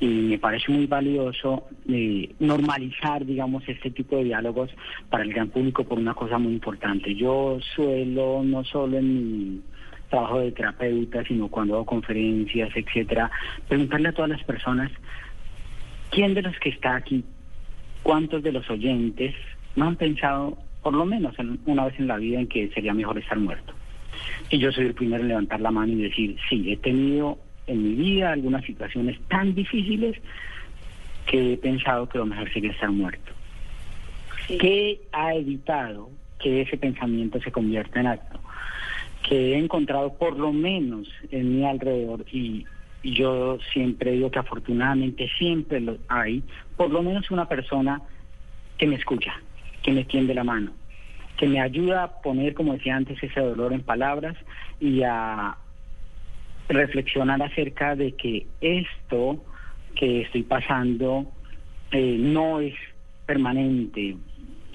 Y 0.00 0.06
me 0.06 0.38
parece 0.38 0.72
muy 0.72 0.86
valioso 0.86 1.66
eh, 1.88 2.30
normalizar, 2.38 3.26
digamos, 3.26 3.68
este 3.68 3.90
tipo 3.90 4.16
de 4.16 4.24
diálogos 4.24 4.70
para 5.10 5.24
el 5.24 5.32
gran 5.34 5.48
público 5.48 5.84
por 5.84 5.98
una 5.98 6.14
cosa 6.14 6.38
muy 6.38 6.52
importante. 6.54 7.14
Yo 7.14 7.58
suelo, 7.74 8.42
no 8.42 8.64
solo 8.64 8.96
en 8.96 9.14
mi 9.14 9.60
trabajo 10.08 10.40
de 10.40 10.52
terapeuta, 10.52 11.22
sino 11.24 11.48
cuando 11.48 11.74
hago 11.74 11.84
conferencias, 11.84 12.70
etcétera, 12.74 13.30
preguntarle 13.68 14.08
a 14.08 14.12
todas 14.12 14.30
las 14.30 14.44
personas 14.44 14.90
¿Quién 16.10 16.34
de 16.34 16.42
los 16.42 16.58
que 16.58 16.70
está 16.70 16.96
aquí, 16.96 17.24
cuántos 18.02 18.42
de 18.42 18.52
los 18.52 18.68
oyentes 18.70 19.34
no 19.76 19.88
han 19.88 19.96
pensado, 19.96 20.58
por 20.82 20.94
lo 20.94 21.04
menos 21.04 21.34
una 21.66 21.86
vez 21.86 21.94
en 21.98 22.06
la 22.06 22.16
vida, 22.16 22.40
en 22.40 22.48
que 22.48 22.68
sería 22.70 22.94
mejor 22.94 23.18
estar 23.18 23.38
muerto? 23.38 23.74
Y 24.50 24.58
yo 24.58 24.72
soy 24.72 24.86
el 24.86 24.94
primero 24.94 25.22
en 25.22 25.28
levantar 25.28 25.60
la 25.60 25.70
mano 25.70 25.92
y 25.92 26.02
decir, 26.02 26.36
sí, 26.48 26.72
he 26.72 26.76
tenido 26.76 27.38
en 27.66 27.82
mi 27.82 27.94
vida 27.94 28.32
algunas 28.32 28.64
situaciones 28.64 29.18
tan 29.28 29.54
difíciles 29.54 30.16
que 31.26 31.52
he 31.52 31.56
pensado 31.58 32.08
que 32.08 32.18
lo 32.18 32.26
mejor 32.26 32.50
sería 32.52 32.72
estar 32.72 32.90
muerto. 32.90 33.32
¿Qué 34.48 35.02
ha 35.12 35.34
evitado 35.34 36.10
que 36.38 36.62
ese 36.62 36.78
pensamiento 36.78 37.40
se 37.40 37.52
convierta 37.52 38.00
en 38.00 38.06
acto? 38.06 38.40
Que 39.28 39.52
he 39.52 39.58
encontrado 39.58 40.16
por 40.16 40.38
lo 40.38 40.52
menos 40.52 41.06
en 41.30 41.58
mi 41.58 41.66
alrededor 41.66 42.24
y 42.32 42.64
yo 43.02 43.58
siempre 43.72 44.12
digo 44.12 44.30
que 44.30 44.38
afortunadamente 44.38 45.28
siempre 45.38 45.80
lo 45.80 45.98
hay, 46.08 46.42
por 46.76 46.90
lo 46.90 47.02
menos 47.02 47.30
una 47.30 47.46
persona 47.46 48.02
que 48.76 48.86
me 48.86 48.96
escucha, 48.96 49.34
que 49.82 49.92
me 49.92 50.04
tiende 50.04 50.34
la 50.34 50.44
mano, 50.44 50.72
que 51.36 51.46
me 51.46 51.60
ayuda 51.60 52.04
a 52.04 52.20
poner, 52.20 52.54
como 52.54 52.74
decía 52.74 52.96
antes, 52.96 53.22
ese 53.22 53.40
dolor 53.40 53.72
en 53.72 53.82
palabras 53.82 54.36
y 54.80 55.02
a 55.02 55.56
reflexionar 56.68 57.42
acerca 57.42 57.96
de 57.96 58.12
que 58.12 58.46
esto 58.60 59.44
que 59.94 60.22
estoy 60.22 60.42
pasando 60.42 61.32
eh, 61.90 62.16
no 62.18 62.60
es 62.60 62.74
permanente, 63.26 64.16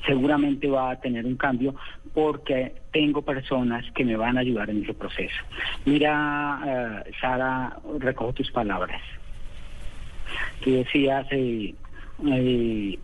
seguramente 0.06 0.70
va 0.70 0.92
a 0.92 1.00
tener 1.00 1.26
un 1.26 1.36
cambio 1.36 1.76
porque 2.14 2.74
tengo 2.92 3.22
personas 3.22 3.86
que 3.94 4.06
me 4.06 4.16
van 4.16 4.38
a 4.38 4.42
ayudar 4.42 4.70
en 4.70 4.84
ese 4.84 4.94
proceso. 4.94 5.36
Mira, 5.86 7.04
eh, 7.06 7.12
Sara, 7.20 7.78
recojo 8.00 8.34
tus 8.34 8.52
palabras. 8.52 9.02
Tú 10.64 10.72
decías, 10.72 11.26
eh, 11.32 11.74
eh, 12.26 13.00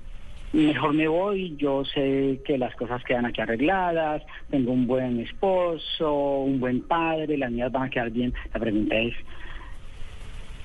mejor 0.54 0.94
me 0.94 1.08
voy, 1.08 1.56
yo 1.58 1.84
sé 1.86 2.42
que 2.46 2.58
las 2.58 2.76
cosas 2.76 3.04
quedan 3.04 3.26
aquí 3.26 3.42
arregladas, 3.42 4.24
tengo 4.50 4.72
un 4.72 4.88
buen 4.88 5.20
esposo, 5.20 6.42
un 6.42 6.60
buen 6.60 6.82
padre, 6.82 7.38
las 7.38 7.52
niñas 7.52 7.72
van 7.72 7.84
a 7.84 7.90
quedar 7.90 8.12
bien. 8.12 8.34
La 8.54 8.60
pregunta 8.60 8.96
es, 8.96 9.14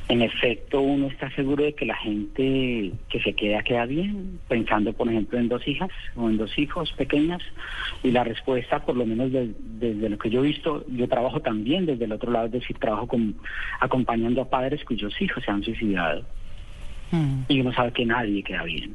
en 0.09 0.21
efecto, 0.21 0.81
uno 0.81 1.07
está 1.07 1.31
seguro 1.31 1.65
de 1.65 1.73
que 1.73 1.87
la 1.87 1.97
gente 1.97 2.93
que 3.09 3.21
se 3.21 3.33
queda 3.33 3.63
queda 3.63 3.87
bien, 3.87 4.39
pensando, 4.49 4.93
por 4.93 5.09
ejemplo, 5.09 5.39
en 5.39 5.49
dos 5.49 5.67
hijas 5.67 5.91
o 6.15 6.29
en 6.29 6.37
dos 6.37 6.59
hijos 6.59 6.93
pequeñas. 6.93 7.43
Y 8.03 8.11
la 8.11 8.23
respuesta, 8.23 8.85
por 8.85 8.97
lo 8.97 9.07
menos 9.07 9.31
desde 9.33 10.09
lo 10.09 10.19
que 10.19 10.29
yo 10.29 10.45
he 10.45 10.49
visto, 10.49 10.85
yo 10.89 11.09
trabajo 11.09 11.41
también 11.41 11.87
desde 11.87 12.05
el 12.05 12.13
otro 12.13 12.31
lado, 12.31 12.47
es 12.47 12.53
decir, 12.53 12.77
trabajo 12.79 13.07
con, 13.07 13.37
acompañando 13.81 14.43
a 14.43 14.51
padres 14.51 14.85
cuyos 14.85 15.21
hijos 15.23 15.43
se 15.43 15.51
han 15.51 15.63
suicidado. 15.63 16.23
Mm. 17.11 17.43
Y 17.49 17.61
uno 17.61 17.73
sabe 17.73 17.93
que 17.93 18.05
nadie 18.05 18.43
queda 18.43 18.65
bien 18.65 18.95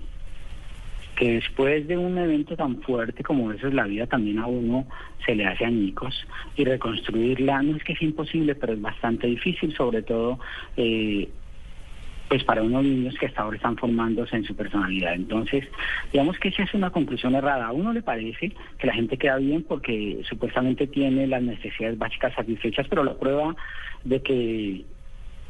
que 1.19 1.33
después 1.33 1.85
de 1.85 1.97
un 1.97 2.17
evento 2.17 2.55
tan 2.55 2.81
fuerte 2.81 3.23
como 3.23 3.51
eso 3.51 3.67
es 3.67 3.73
la 3.73 3.83
vida 3.83 4.07
también 4.07 4.39
a 4.39 4.47
uno 4.47 4.87
se 5.25 5.35
le 5.35 5.45
hace 5.45 5.65
añicos 5.65 6.15
y 6.55 6.63
reconstruirla 6.63 7.61
no 7.61 7.75
es 7.75 7.83
que 7.83 7.91
es 7.91 8.01
imposible 8.01 8.55
pero 8.55 8.71
es 8.71 8.81
bastante 8.81 9.27
difícil 9.27 9.75
sobre 9.75 10.01
todo 10.01 10.39
eh, 10.77 11.27
pues 12.29 12.41
para 12.45 12.63
unos 12.63 12.83
niños 12.83 13.15
que 13.19 13.25
hasta 13.25 13.41
ahora 13.41 13.57
están 13.57 13.75
formándose 13.75 14.35
en 14.35 14.45
su 14.45 14.55
personalidad. 14.55 15.15
Entonces, 15.15 15.67
digamos 16.13 16.37
que 16.37 16.49
esa 16.49 16.61
es 16.61 16.75
una 16.75 16.91
conclusión 16.91 17.33
errada. 17.33 17.65
A 17.65 17.71
uno 17.71 17.91
le 17.91 18.03
parece 18.03 18.51
que 18.77 18.85
la 18.85 18.93
gente 18.93 19.17
queda 19.17 19.37
bien 19.37 19.65
porque 19.67 20.21
supuestamente 20.29 20.85
tiene 20.85 21.25
las 21.25 21.41
necesidades 21.41 21.97
básicas 21.97 22.35
satisfechas, 22.35 22.85
pero 22.87 23.03
la 23.03 23.15
prueba 23.15 23.55
de 24.03 24.21
que 24.21 24.85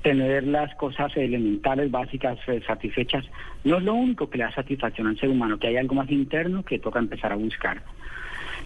tener 0.02 0.46
las 0.46 0.74
cosas 0.76 1.16
elementales, 1.18 1.92
básicas, 1.92 2.38
eh, 2.48 2.62
satisfechas, 2.66 3.26
no 3.64 3.78
es 3.78 3.84
lo 3.84 3.94
único 3.94 4.30
que 4.30 4.38
le 4.38 4.46
da 4.46 4.54
satisfacción 4.54 5.08
al 5.08 5.20
ser 5.20 5.30
humano, 5.30 5.60
que 5.60 5.68
hay 5.68 5.78
algo 5.78 5.96
más 5.96 6.10
interno 6.10 6.64
que 6.64 6.80
toca 6.80 7.00
empezar 7.00 7.32
a 7.32 7.36
buscar. 7.36 7.82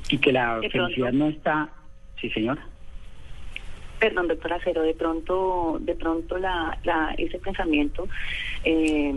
Y 0.09 0.17
que 0.17 0.31
la 0.31 0.59
felicidad 0.71 1.11
no 1.11 1.27
está... 1.27 1.69
Sí, 2.19 2.29
señor. 2.29 2.59
Perdón, 3.99 4.27
doctora 4.27 4.59
Cero, 4.63 4.81
de 4.81 4.93
pronto, 4.93 5.77
de 5.79 5.95
pronto 5.95 6.37
la, 6.37 6.77
la, 6.83 7.15
ese 7.17 7.39
pensamiento 7.39 8.07
eh, 8.65 9.13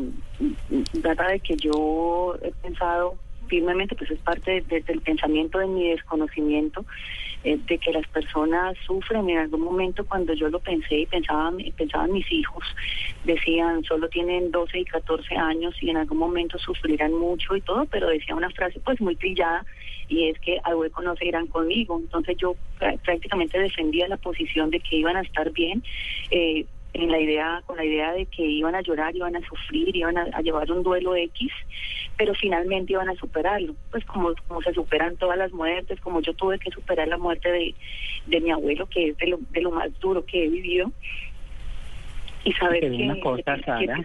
data 0.92 1.28
de 1.28 1.40
que 1.40 1.56
yo 1.56 2.36
he 2.40 2.52
pensado 2.62 3.16
firmemente, 3.46 3.94
pues 3.94 4.10
es 4.10 4.18
parte 4.20 4.62
del 4.62 5.00
pensamiento 5.00 5.58
de 5.58 5.66
mi 5.66 5.90
desconocimiento, 5.90 6.84
eh, 7.44 7.58
de 7.66 7.78
que 7.78 7.92
las 7.92 8.06
personas 8.08 8.76
sufren 8.86 9.28
en 9.30 9.38
algún 9.38 9.60
momento 9.60 10.04
cuando 10.04 10.32
yo 10.34 10.48
lo 10.48 10.58
pensé 10.58 11.00
y 11.00 11.06
pensaba, 11.06 11.52
pensaban 11.76 12.12
mis 12.12 12.30
hijos, 12.32 12.64
decían, 13.24 13.84
solo 13.84 14.08
tienen 14.08 14.50
12 14.50 14.80
y 14.80 14.84
14 14.84 15.36
años 15.36 15.74
y 15.80 15.90
en 15.90 15.96
algún 15.96 16.18
momento 16.18 16.58
sufrirán 16.58 17.12
mucho 17.12 17.56
y 17.56 17.60
todo, 17.60 17.86
pero 17.86 18.08
decía 18.08 18.34
una 18.34 18.50
frase 18.50 18.80
pues 18.80 19.00
muy 19.00 19.16
trillada 19.16 19.64
y 20.08 20.28
es 20.28 20.38
que 20.40 20.60
al 20.62 20.76
hueco 20.76 21.02
no 21.02 21.16
se 21.16 21.26
irán 21.26 21.46
conmigo. 21.46 21.98
Entonces 21.98 22.36
yo 22.36 22.56
prácticamente 22.78 23.58
defendía 23.58 24.08
la 24.08 24.16
posición 24.16 24.70
de 24.70 24.80
que 24.80 24.96
iban 24.96 25.16
a 25.16 25.22
estar 25.22 25.50
bien. 25.52 25.82
Eh, 26.30 26.66
en 27.00 27.10
la 27.10 27.20
idea, 27.20 27.62
con 27.66 27.76
la 27.76 27.84
idea 27.84 28.12
de 28.12 28.26
que 28.26 28.42
iban 28.42 28.74
a 28.74 28.80
llorar, 28.80 29.14
iban 29.14 29.36
a 29.36 29.46
sufrir, 29.46 29.94
iban 29.94 30.16
a, 30.16 30.40
llevar 30.40 30.70
un 30.70 30.82
duelo 30.82 31.14
X, 31.14 31.52
pero 32.16 32.34
finalmente 32.34 32.92
iban 32.92 33.08
a 33.08 33.14
superarlo. 33.14 33.74
Pues 33.90 34.04
como, 34.04 34.32
como 34.48 34.62
se 34.62 34.72
superan 34.72 35.16
todas 35.16 35.38
las 35.38 35.52
muertes, 35.52 36.00
como 36.00 36.20
yo 36.20 36.34
tuve 36.34 36.58
que 36.58 36.70
superar 36.70 37.08
la 37.08 37.18
muerte 37.18 37.50
de, 37.50 37.74
de 38.26 38.40
mi 38.40 38.50
abuelo, 38.50 38.86
que 38.86 39.08
es 39.08 39.18
de 39.18 39.26
lo, 39.28 39.38
de 39.50 39.60
lo 39.60 39.70
más 39.70 39.98
duro 40.00 40.24
que 40.24 40.44
he 40.44 40.48
vivido. 40.48 40.90
Y 42.44 42.52
saber 42.52 42.80
que... 42.80 43.04
Una 43.04 43.20
cosa, 43.20 43.56
Sara, 43.64 44.00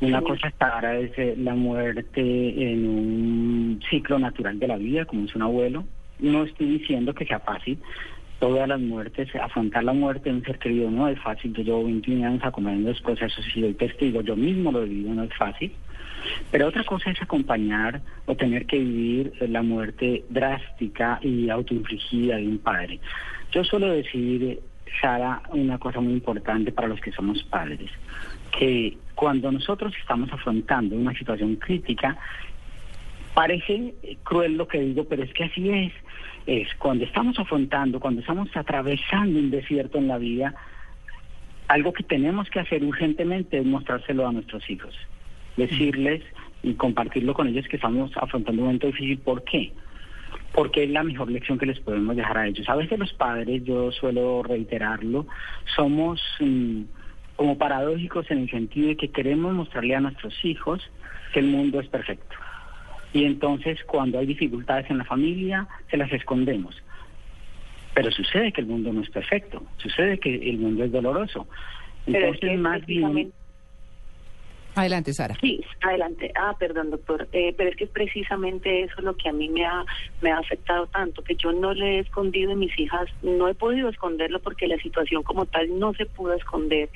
una 0.00 0.22
cosa, 0.22 0.52
Sara, 0.58 0.98
es 0.98 1.12
eh, 1.18 1.34
la 1.36 1.54
muerte 1.54 2.20
en 2.20 2.88
un 2.88 3.82
ciclo 3.90 4.18
natural 4.18 4.58
de 4.58 4.68
la 4.68 4.76
vida, 4.76 5.04
como 5.04 5.24
es 5.24 5.34
un 5.34 5.42
abuelo. 5.42 5.84
No 6.18 6.44
estoy 6.44 6.78
diciendo 6.78 7.14
que 7.14 7.26
sea 7.26 7.40
fácil, 7.40 7.78
todas 8.42 8.66
las 8.66 8.80
muertes, 8.80 9.28
afrontar 9.36 9.84
la 9.84 9.92
muerte 9.92 10.28
de 10.28 10.34
un 10.34 10.42
ser 10.42 10.58
querido 10.58 10.90
no 10.90 11.06
es 11.06 11.16
fácil. 11.20 11.54
Yo 11.54 11.62
llevo 11.62 11.84
21 11.84 12.26
años 12.26 12.40
acompañando 12.42 12.88
los 12.88 13.00
procesos 13.00 13.46
y 13.54 13.60
soy 13.60 13.74
testigo, 13.74 14.20
yo 14.20 14.34
mismo 14.34 14.72
lo 14.72 14.82
he 14.82 14.86
vivido, 14.86 15.14
no 15.14 15.22
es 15.22 15.34
fácil. 15.36 15.72
Pero 16.50 16.66
otra 16.66 16.82
cosa 16.82 17.12
es 17.12 17.22
acompañar 17.22 18.00
o 18.26 18.34
tener 18.34 18.66
que 18.66 18.80
vivir 18.80 19.32
la 19.48 19.62
muerte 19.62 20.24
drástica 20.28 21.20
y 21.22 21.50
autoinfligida 21.50 22.38
de 22.38 22.48
un 22.48 22.58
padre. 22.58 22.98
Yo 23.52 23.62
suelo 23.62 23.92
decir, 23.92 24.58
Sara, 25.00 25.40
una 25.50 25.78
cosa 25.78 26.00
muy 26.00 26.14
importante 26.14 26.72
para 26.72 26.88
los 26.88 27.00
que 27.00 27.12
somos 27.12 27.44
padres, 27.44 27.92
que 28.58 28.98
cuando 29.14 29.52
nosotros 29.52 29.94
estamos 30.00 30.32
afrontando 30.32 30.96
una 30.96 31.14
situación 31.14 31.54
crítica, 31.54 32.18
parece 33.34 33.94
cruel 34.22 34.56
lo 34.56 34.68
que 34.68 34.80
digo, 34.80 35.04
pero 35.04 35.22
es 35.22 35.32
que 35.32 35.44
así 35.44 35.70
es 35.70 35.92
es 36.46 36.68
cuando 36.78 37.04
estamos 37.04 37.38
afrontando, 37.38 38.00
cuando 38.00 38.20
estamos 38.20 38.48
atravesando 38.54 39.38
un 39.38 39.50
desierto 39.50 39.98
en 39.98 40.08
la 40.08 40.18
vida, 40.18 40.54
algo 41.68 41.92
que 41.92 42.02
tenemos 42.02 42.50
que 42.50 42.60
hacer 42.60 42.82
urgentemente 42.84 43.58
es 43.58 43.64
mostrárselo 43.64 44.26
a 44.26 44.32
nuestros 44.32 44.68
hijos, 44.68 44.94
decirles 45.56 46.22
y 46.62 46.74
compartirlo 46.74 47.34
con 47.34 47.48
ellos 47.48 47.66
que 47.68 47.76
estamos 47.76 48.10
afrontando 48.16 48.62
un 48.62 48.66
momento 48.66 48.88
difícil. 48.88 49.18
¿Por 49.18 49.44
qué? 49.44 49.72
Porque 50.52 50.84
es 50.84 50.90
la 50.90 51.02
mejor 51.02 51.30
lección 51.30 51.58
que 51.58 51.66
les 51.66 51.80
podemos 51.80 52.16
dejar 52.16 52.38
a 52.38 52.46
ellos. 52.46 52.68
A 52.68 52.76
veces 52.76 52.98
los 52.98 53.12
padres, 53.14 53.64
yo 53.64 53.90
suelo 53.92 54.42
reiterarlo, 54.42 55.26
somos 55.76 56.20
mm, 56.40 56.82
como 57.36 57.56
paradójicos 57.56 58.30
en 58.30 58.40
el 58.40 58.50
sentido 58.50 58.88
de 58.88 58.96
que 58.96 59.08
queremos 59.08 59.54
mostrarle 59.54 59.94
a 59.94 60.00
nuestros 60.00 60.34
hijos 60.44 60.82
que 61.32 61.40
el 61.40 61.46
mundo 61.46 61.80
es 61.80 61.88
perfecto 61.88 62.36
y 63.12 63.24
entonces 63.24 63.82
cuando 63.84 64.18
hay 64.18 64.26
dificultades 64.26 64.90
en 64.90 64.98
la 64.98 65.04
familia 65.04 65.68
se 65.90 65.96
las 65.96 66.12
escondemos. 66.12 66.82
Pero 67.94 68.10
sucede 68.10 68.52
que 68.52 68.62
el 68.62 68.66
mundo 68.66 68.92
no 68.92 69.02
es 69.02 69.10
perfecto, 69.10 69.62
sucede 69.76 70.18
que 70.18 70.34
el 70.34 70.58
mundo 70.58 70.84
es 70.84 70.92
doloroso. 70.92 71.46
Entonces 72.06 72.58
más 72.58 72.84
bien... 72.86 73.32
Adelante, 74.74 75.12
Sara. 75.12 75.36
Sí, 75.40 75.62
adelante. 75.82 76.32
Ah, 76.34 76.54
perdón, 76.58 76.90
doctor. 76.90 77.28
Eh, 77.32 77.54
pero 77.56 77.70
es 77.70 77.76
que 77.76 77.86
precisamente 77.86 78.82
eso 78.84 78.94
es 78.98 79.04
lo 79.04 79.16
que 79.16 79.28
a 79.28 79.32
mí 79.32 79.48
me 79.48 79.64
ha, 79.66 79.84
me 80.20 80.30
ha 80.30 80.38
afectado 80.38 80.86
tanto, 80.86 81.22
que 81.22 81.34
yo 81.34 81.52
no 81.52 81.74
le 81.74 81.96
he 81.96 81.98
escondido 82.00 82.52
a 82.52 82.56
mis 82.56 82.76
hijas, 82.78 83.08
no 83.22 83.48
he 83.48 83.54
podido 83.54 83.88
esconderlo 83.88 84.40
porque 84.40 84.66
la 84.66 84.78
situación 84.78 85.22
como 85.22 85.46
tal 85.46 85.78
no 85.78 85.92
se 85.94 86.06
pudo 86.06 86.32
esconder. 86.34 86.88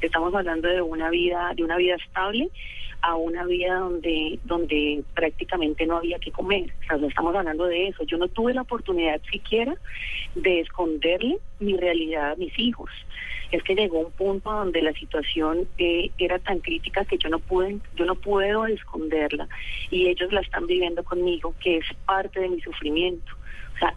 Estamos 0.00 0.34
hablando 0.34 0.68
de 0.68 0.82
una 0.82 1.10
vida, 1.10 1.52
de 1.56 1.64
una 1.64 1.76
vida 1.76 1.96
estable 1.96 2.50
a 3.02 3.16
una 3.16 3.44
vida 3.44 3.74
donde, 3.74 4.38
donde 4.44 5.02
prácticamente 5.14 5.86
no 5.86 5.96
había 5.96 6.18
que 6.18 6.30
comer. 6.30 6.72
O 6.82 6.86
sea, 6.86 6.96
no 6.96 7.08
estamos 7.08 7.34
hablando 7.34 7.66
de 7.66 7.88
eso. 7.88 8.04
Yo 8.04 8.16
no 8.16 8.28
tuve 8.28 8.54
la 8.54 8.62
oportunidad 8.62 9.20
siquiera 9.30 9.74
de 10.36 10.60
esconderle 10.60 11.38
mi 11.58 11.76
realidad 11.76 12.32
a 12.32 12.36
mis 12.36 12.56
hijos. 12.58 12.90
Es 13.50 13.62
que 13.64 13.74
llegó 13.74 13.98
un 13.98 14.12
punto 14.12 14.50
donde 14.50 14.80
la 14.80 14.92
situación 14.92 15.68
eh, 15.78 16.10
era 16.16 16.38
tan 16.38 16.60
crítica 16.60 17.04
que 17.04 17.18
yo 17.22 17.30
no 17.30 17.38
pude, 17.38 17.78
yo 17.94 18.04
no 18.04 18.14
puedo 18.14 18.66
esconderla 18.66 19.48
y 19.90 20.08
ellos 20.08 20.32
la 20.32 20.40
están 20.40 20.66
viviendo 20.66 21.04
conmigo, 21.04 21.54
que 21.60 21.78
es 21.78 21.86
parte 22.04 22.40
de 22.40 22.48
mi 22.48 22.60
sufrimiento 22.60 23.32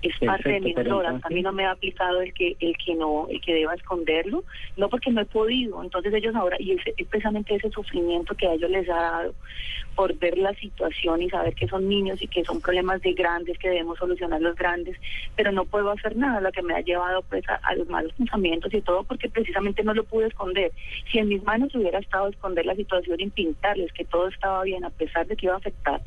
es 0.01 0.17
parte 0.19 0.50
de 0.50 0.59
mi 0.62 0.74
dolor. 0.74 1.05
A 1.05 1.29
mí 1.29 1.41
no 1.41 1.51
me 1.51 1.65
ha 1.65 1.71
aplicado 1.71 2.21
el 2.21 2.33
que 2.33 2.55
el 2.59 2.75
que 2.77 2.95
no 2.95 3.27
el 3.29 3.41
que 3.41 3.53
deba 3.53 3.74
esconderlo, 3.74 4.43
no 4.77 4.89
porque 4.89 5.12
no 5.12 5.21
he 5.21 5.25
podido. 5.25 5.81
Entonces 5.83 6.13
ellos 6.13 6.35
ahora 6.35 6.57
y 6.59 6.71
es, 6.71 6.81
precisamente 7.09 7.55
ese 7.55 7.69
sufrimiento 7.69 8.35
que 8.35 8.47
a 8.47 8.53
ellos 8.53 8.69
les 8.69 8.89
ha 8.89 8.95
dado 8.95 9.35
por 9.95 10.13
ver 10.17 10.38
la 10.38 10.53
situación 10.55 11.21
y 11.21 11.29
saber 11.29 11.55
que 11.55 11.67
son 11.67 11.88
niños 11.88 12.21
y 12.21 12.27
que 12.27 12.43
son 12.43 12.59
problemas 12.59 13.01
de 13.01 13.13
grandes 13.13 13.57
que 13.57 13.69
debemos 13.69 13.97
solucionar 13.97 14.41
los 14.41 14.55
grandes, 14.55 14.97
pero 15.38 15.53
no 15.53 15.63
puedo 15.63 15.89
hacer 15.91 16.17
nada, 16.17 16.41
lo 16.41 16.51
que 16.51 16.62
me 16.62 16.75
ha 16.75 16.81
llevado 16.81 17.21
pues 17.21 17.45
a, 17.47 17.75
los 17.75 17.88
malos 17.88 18.12
pensamientos 18.13 18.74
y 18.74 18.81
todo 18.81 19.03
porque 19.03 19.29
precisamente 19.29 19.83
no 19.83 19.93
lo 19.93 20.03
pude 20.03 20.27
esconder. 20.27 20.71
Si 21.12 21.19
en 21.19 21.29
mis 21.29 21.43
manos 21.43 21.74
hubiera 21.75 22.00
estado 22.00 22.27
esconder 22.27 22.65
la 22.65 22.75
situación 22.75 23.21
y 23.21 23.29
pintarles 23.29 23.91
que 23.93 24.03
todo 24.03 24.27
estaba 24.27 24.63
bien 24.63 24.83
a 24.83 24.89
pesar 24.89 25.27
de 25.27 25.38
que 25.38 25.45
iba 25.45 25.55
a 25.55 25.59
afectar 25.59 26.01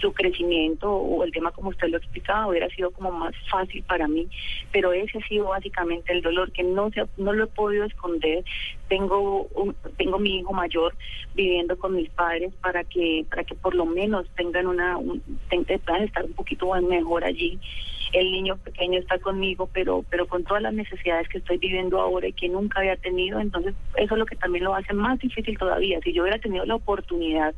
su 0.00 0.12
crecimiento 0.12 0.92
o 0.92 1.24
el 1.24 1.32
tema 1.32 1.50
como 1.50 1.70
usted 1.70 1.88
lo 1.88 1.98
explicaba 1.98 2.48
hubiera 2.48 2.68
sido 2.70 2.87
como 2.90 3.10
más 3.12 3.34
fácil 3.50 3.82
para 3.84 4.08
mí, 4.08 4.28
pero 4.72 4.92
ese 4.92 5.18
ha 5.18 5.28
sido 5.28 5.46
básicamente 5.46 6.12
el 6.12 6.22
dolor 6.22 6.52
que 6.52 6.62
no 6.62 6.90
se, 6.90 7.06
no 7.16 7.32
lo 7.32 7.44
he 7.44 7.48
podido 7.48 7.84
esconder. 7.84 8.44
Tengo 8.88 9.44
un, 9.54 9.74
tengo 9.96 10.18
mi 10.18 10.38
hijo 10.38 10.52
mayor 10.52 10.94
viviendo 11.34 11.78
con 11.78 11.94
mis 11.94 12.10
padres 12.10 12.52
para 12.62 12.84
que 12.84 13.24
para 13.28 13.44
que 13.44 13.54
por 13.54 13.74
lo 13.74 13.86
menos 13.86 14.26
tengan 14.36 14.66
una 14.66 14.96
un, 14.96 15.22
puedan 15.84 16.04
estar 16.04 16.24
un 16.24 16.32
poquito 16.32 16.68
mejor 16.82 17.24
allí. 17.24 17.58
El 18.12 18.32
niño 18.32 18.56
pequeño 18.56 18.98
está 18.98 19.18
conmigo, 19.18 19.68
pero 19.72 20.04
pero 20.10 20.26
con 20.26 20.44
todas 20.44 20.62
las 20.62 20.74
necesidades 20.74 21.28
que 21.28 21.38
estoy 21.38 21.58
viviendo 21.58 22.00
ahora 22.00 22.28
y 22.28 22.32
que 22.32 22.48
nunca 22.48 22.80
había 22.80 22.96
tenido, 22.96 23.40
entonces 23.40 23.74
eso 23.96 24.14
es 24.14 24.18
lo 24.18 24.26
que 24.26 24.36
también 24.36 24.64
lo 24.64 24.74
hace 24.74 24.92
más 24.94 25.18
difícil 25.18 25.56
todavía. 25.58 26.00
Si 26.02 26.12
yo 26.12 26.22
hubiera 26.22 26.38
tenido 26.38 26.64
la 26.64 26.76
oportunidad 26.76 27.54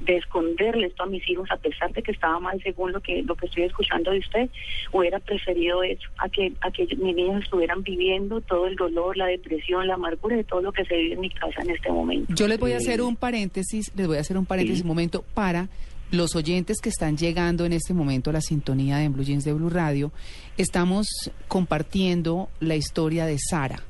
de 0.00 0.16
esconderle 0.16 0.88
esto 0.88 1.02
a 1.04 1.06
mis 1.06 1.28
hijos 1.28 1.48
a 1.50 1.56
pesar 1.56 1.92
de 1.92 2.02
que 2.02 2.12
estaba 2.12 2.38
mal 2.40 2.60
según 2.62 2.92
lo 2.92 3.00
que 3.00 3.22
lo 3.22 3.34
que 3.34 3.46
estoy 3.46 3.64
escuchando 3.64 4.10
de 4.10 4.18
usted 4.18 4.50
hubiera 4.92 5.18
preferido 5.20 5.82
eso 5.82 6.08
a 6.18 6.28
que 6.28 6.52
a 6.60 6.70
que 6.70 6.86
mis 6.96 7.14
niños 7.14 7.42
estuvieran 7.44 7.82
viviendo 7.82 8.40
todo 8.40 8.66
el 8.66 8.76
dolor 8.76 9.16
la 9.16 9.26
depresión 9.26 9.86
la 9.86 9.94
amargura 9.94 10.36
de 10.36 10.44
todo 10.44 10.62
lo 10.62 10.72
que 10.72 10.84
se 10.84 10.96
vive 10.96 11.14
en 11.14 11.20
mi 11.20 11.30
casa 11.30 11.62
en 11.62 11.70
este 11.70 11.90
momento. 11.90 12.32
Yo 12.34 12.48
les 12.48 12.58
voy 12.58 12.72
a 12.72 12.78
hacer 12.78 13.02
un 13.02 13.16
paréntesis 13.16 13.92
les 13.94 14.06
voy 14.06 14.16
a 14.16 14.20
hacer 14.20 14.36
un 14.36 14.46
paréntesis 14.46 14.82
un 14.82 14.88
momento 14.88 15.24
para 15.34 15.68
los 16.10 16.36
oyentes 16.36 16.78
que 16.80 16.88
están 16.88 17.16
llegando 17.16 17.64
en 17.64 17.72
este 17.72 17.94
momento 17.94 18.30
a 18.30 18.34
la 18.34 18.40
sintonía 18.40 18.98
de 18.98 19.08
Blue 19.08 19.24
Jeans 19.24 19.44
de 19.44 19.52
Blue 19.52 19.70
Radio, 19.70 20.12
estamos 20.56 21.06
compartiendo 21.48 22.48
la 22.60 22.76
historia 22.76 23.26
de 23.26 23.38
Sara. 23.38 23.82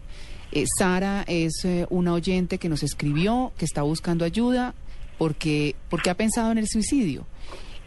Eh, 0.52 0.64
Sara 0.78 1.24
es 1.26 1.64
eh, 1.64 1.86
una 1.90 2.12
oyente 2.12 2.58
que 2.58 2.68
nos 2.68 2.82
escribió, 2.82 3.52
que 3.58 3.64
está 3.64 3.82
buscando 3.82 4.24
ayuda, 4.24 4.74
porque, 5.18 5.74
porque 5.90 6.10
ha 6.10 6.16
pensado 6.16 6.52
en 6.52 6.58
el 6.58 6.68
suicidio. 6.68 7.26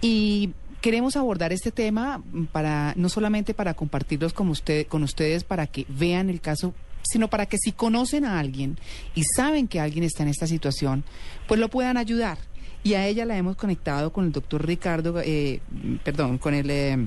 Y 0.01 0.51
queremos 0.81 1.15
abordar 1.15 1.51
este 1.51 1.71
tema 1.71 2.21
para 2.51 2.93
no 2.95 3.09
solamente 3.09 3.53
para 3.53 3.73
compartirlos 3.73 4.33
con, 4.33 4.49
usted, 4.49 4.87
con 4.87 5.03
ustedes 5.03 5.43
para 5.43 5.67
que 5.67 5.85
vean 5.89 6.29
el 6.29 6.41
caso, 6.41 6.73
sino 7.03 7.29
para 7.29 7.45
que 7.45 7.57
si 7.57 7.71
conocen 7.71 8.25
a 8.25 8.39
alguien 8.39 8.77
y 9.15 9.23
saben 9.35 9.67
que 9.67 9.79
alguien 9.79 10.03
está 10.03 10.23
en 10.23 10.29
esta 10.29 10.47
situación, 10.47 11.03
pues 11.47 11.59
lo 11.59 11.69
puedan 11.69 11.97
ayudar. 11.97 12.37
Y 12.87 12.93
a 12.93 13.05
ella 13.05 13.25
la 13.25 13.35
hemos 13.35 13.57
conectado 13.57 14.13
con 14.13 14.23
el 14.23 14.31
doctor 14.31 14.65
Ricardo, 14.65 15.19
eh, 15.19 15.59
perdón, 16.05 16.37
con 16.37 16.53
el 16.53 16.69
eh, 16.69 16.97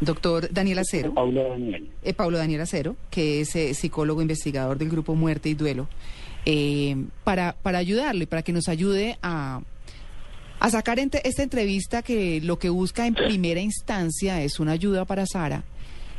doctor 0.00 0.50
Daniel 0.50 0.78
Acero. 0.78 1.12
Paulo 1.12 1.46
Daniel. 1.46 1.90
Eh, 2.02 2.14
Pablo 2.14 2.38
Daniel 2.38 2.62
Acero, 2.62 2.96
que 3.10 3.42
es 3.42 3.50
psicólogo 3.76 4.22
investigador 4.22 4.78
del 4.78 4.88
grupo 4.88 5.14
Muerte 5.14 5.50
y 5.50 5.54
Duelo 5.54 5.88
eh, 6.46 6.96
para, 7.22 7.54
para 7.60 7.76
ayudarle, 7.76 8.26
para 8.26 8.40
que 8.40 8.54
nos 8.54 8.66
ayude 8.66 9.18
a, 9.20 9.60
a 10.58 10.70
sacar 10.70 10.98
esta 10.98 11.42
entrevista 11.42 12.02
que 12.02 12.40
lo 12.40 12.58
que 12.58 12.70
busca 12.70 13.06
en 13.06 13.12
primera 13.12 13.60
instancia 13.60 14.42
es 14.42 14.58
una 14.58 14.72
ayuda 14.72 15.04
para 15.04 15.26
Sara 15.26 15.64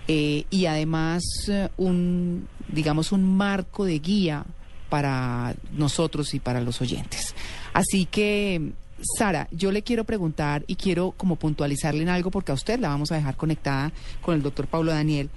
eh, 0.07 0.45
y 0.51 0.67
además 0.67 1.23
eh, 1.47 1.69
un, 1.77 2.47
digamos, 2.67 3.11
un 3.11 3.23
marco 3.35 3.85
de 3.85 3.97
guía 3.97 4.45
para 4.89 5.55
nosotros 5.71 6.33
y 6.33 6.39
para 6.39 6.61
los 6.61 6.81
oyentes. 6.81 7.35
Así 7.73 8.05
que, 8.05 8.73
Sara, 9.17 9.47
yo 9.51 9.71
le 9.71 9.83
quiero 9.83 10.03
preguntar 10.03 10.63
y 10.67 10.75
quiero 10.75 11.11
como 11.11 11.37
puntualizarle 11.37 12.01
en 12.01 12.09
algo 12.09 12.31
porque 12.31 12.51
a 12.51 12.55
usted 12.55 12.79
la 12.79 12.89
vamos 12.89 13.11
a 13.11 13.15
dejar 13.15 13.37
conectada 13.37 13.91
con 14.21 14.35
el 14.35 14.41
doctor 14.41 14.67
Pablo 14.67 14.91
Daniel. 14.91 15.29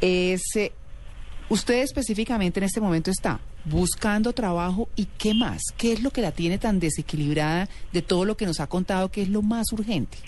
Es, 0.00 0.42
eh, 0.56 0.72
usted 1.48 1.82
específicamente 1.82 2.60
en 2.60 2.64
este 2.64 2.80
momento 2.80 3.10
está 3.10 3.40
buscando 3.64 4.32
trabajo 4.32 4.88
y 4.96 5.06
qué 5.18 5.34
más, 5.34 5.62
qué 5.76 5.92
es 5.92 6.02
lo 6.02 6.10
que 6.10 6.20
la 6.20 6.32
tiene 6.32 6.58
tan 6.58 6.80
desequilibrada 6.80 7.68
de 7.92 8.02
todo 8.02 8.24
lo 8.24 8.36
que 8.36 8.46
nos 8.46 8.60
ha 8.60 8.66
contado 8.66 9.10
que 9.10 9.22
es 9.22 9.28
lo 9.28 9.40
más 9.40 9.72
urgente 9.72 10.18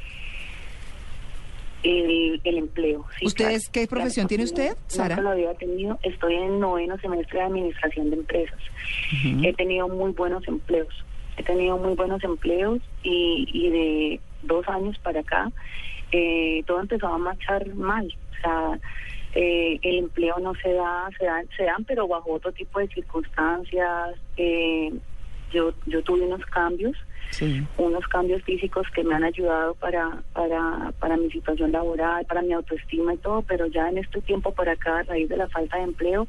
el, 1.82 2.40
empleo. 2.44 3.04
¿Ustedes 3.22 3.68
qué 3.68 3.86
profesión 3.86 4.26
tiene 4.26 4.44
usted, 4.44 4.76
Sara? 4.86 5.20
lo 5.20 5.30
había 5.30 5.54
tenido. 5.54 5.98
Estoy 6.02 6.34
en 6.34 6.60
noveno 6.60 6.98
semestre 6.98 7.38
de 7.38 7.44
administración 7.44 8.10
de 8.10 8.16
empresas. 8.16 8.58
He 9.42 9.52
tenido 9.54 9.88
muy 9.88 10.12
buenos 10.12 10.46
empleos. 10.48 11.04
He 11.36 11.42
tenido 11.42 11.76
muy 11.76 11.94
buenos 11.94 12.22
empleos 12.24 12.80
y, 13.02 13.70
de 13.70 14.20
dos 14.42 14.66
años 14.68 14.98
para 15.00 15.20
acá 15.20 15.50
eh, 16.12 16.62
todo 16.66 16.80
empezó 16.80 17.08
a 17.08 17.18
marchar 17.18 17.66
mal. 17.74 18.06
O 18.06 18.40
sea, 18.40 18.78
eh, 19.34 19.78
el 19.82 19.98
empleo 19.98 20.38
no 20.38 20.54
se 20.54 20.72
da, 20.72 21.08
se 21.18 21.26
dan, 21.26 21.48
se 21.56 21.64
dan, 21.64 21.84
pero 21.84 22.06
bajo 22.08 22.32
otro 22.32 22.52
tipo 22.52 22.78
de 22.78 22.88
circunstancias. 22.88 24.16
Eh, 24.36 24.92
yo, 25.52 25.72
yo 25.86 26.02
tuve 26.02 26.22
unos 26.22 26.44
cambios 26.46 26.96
unos 27.76 28.06
cambios 28.08 28.42
físicos 28.42 28.86
que 28.94 29.04
me 29.04 29.14
han 29.14 29.24
ayudado 29.24 29.74
para, 29.74 30.22
para, 30.32 30.92
para 30.98 31.16
mi 31.16 31.30
situación 31.30 31.72
laboral, 31.72 32.24
para 32.26 32.42
mi 32.42 32.52
autoestima 32.52 33.14
y 33.14 33.18
todo, 33.18 33.42
pero 33.42 33.66
ya 33.66 33.88
en 33.88 33.98
este 33.98 34.20
tiempo 34.22 34.52
por 34.52 34.68
acá, 34.68 34.98
a 34.98 35.02
raíz 35.04 35.28
de 35.28 35.36
la 35.36 35.48
falta 35.48 35.76
de 35.76 35.84
empleo, 35.84 36.26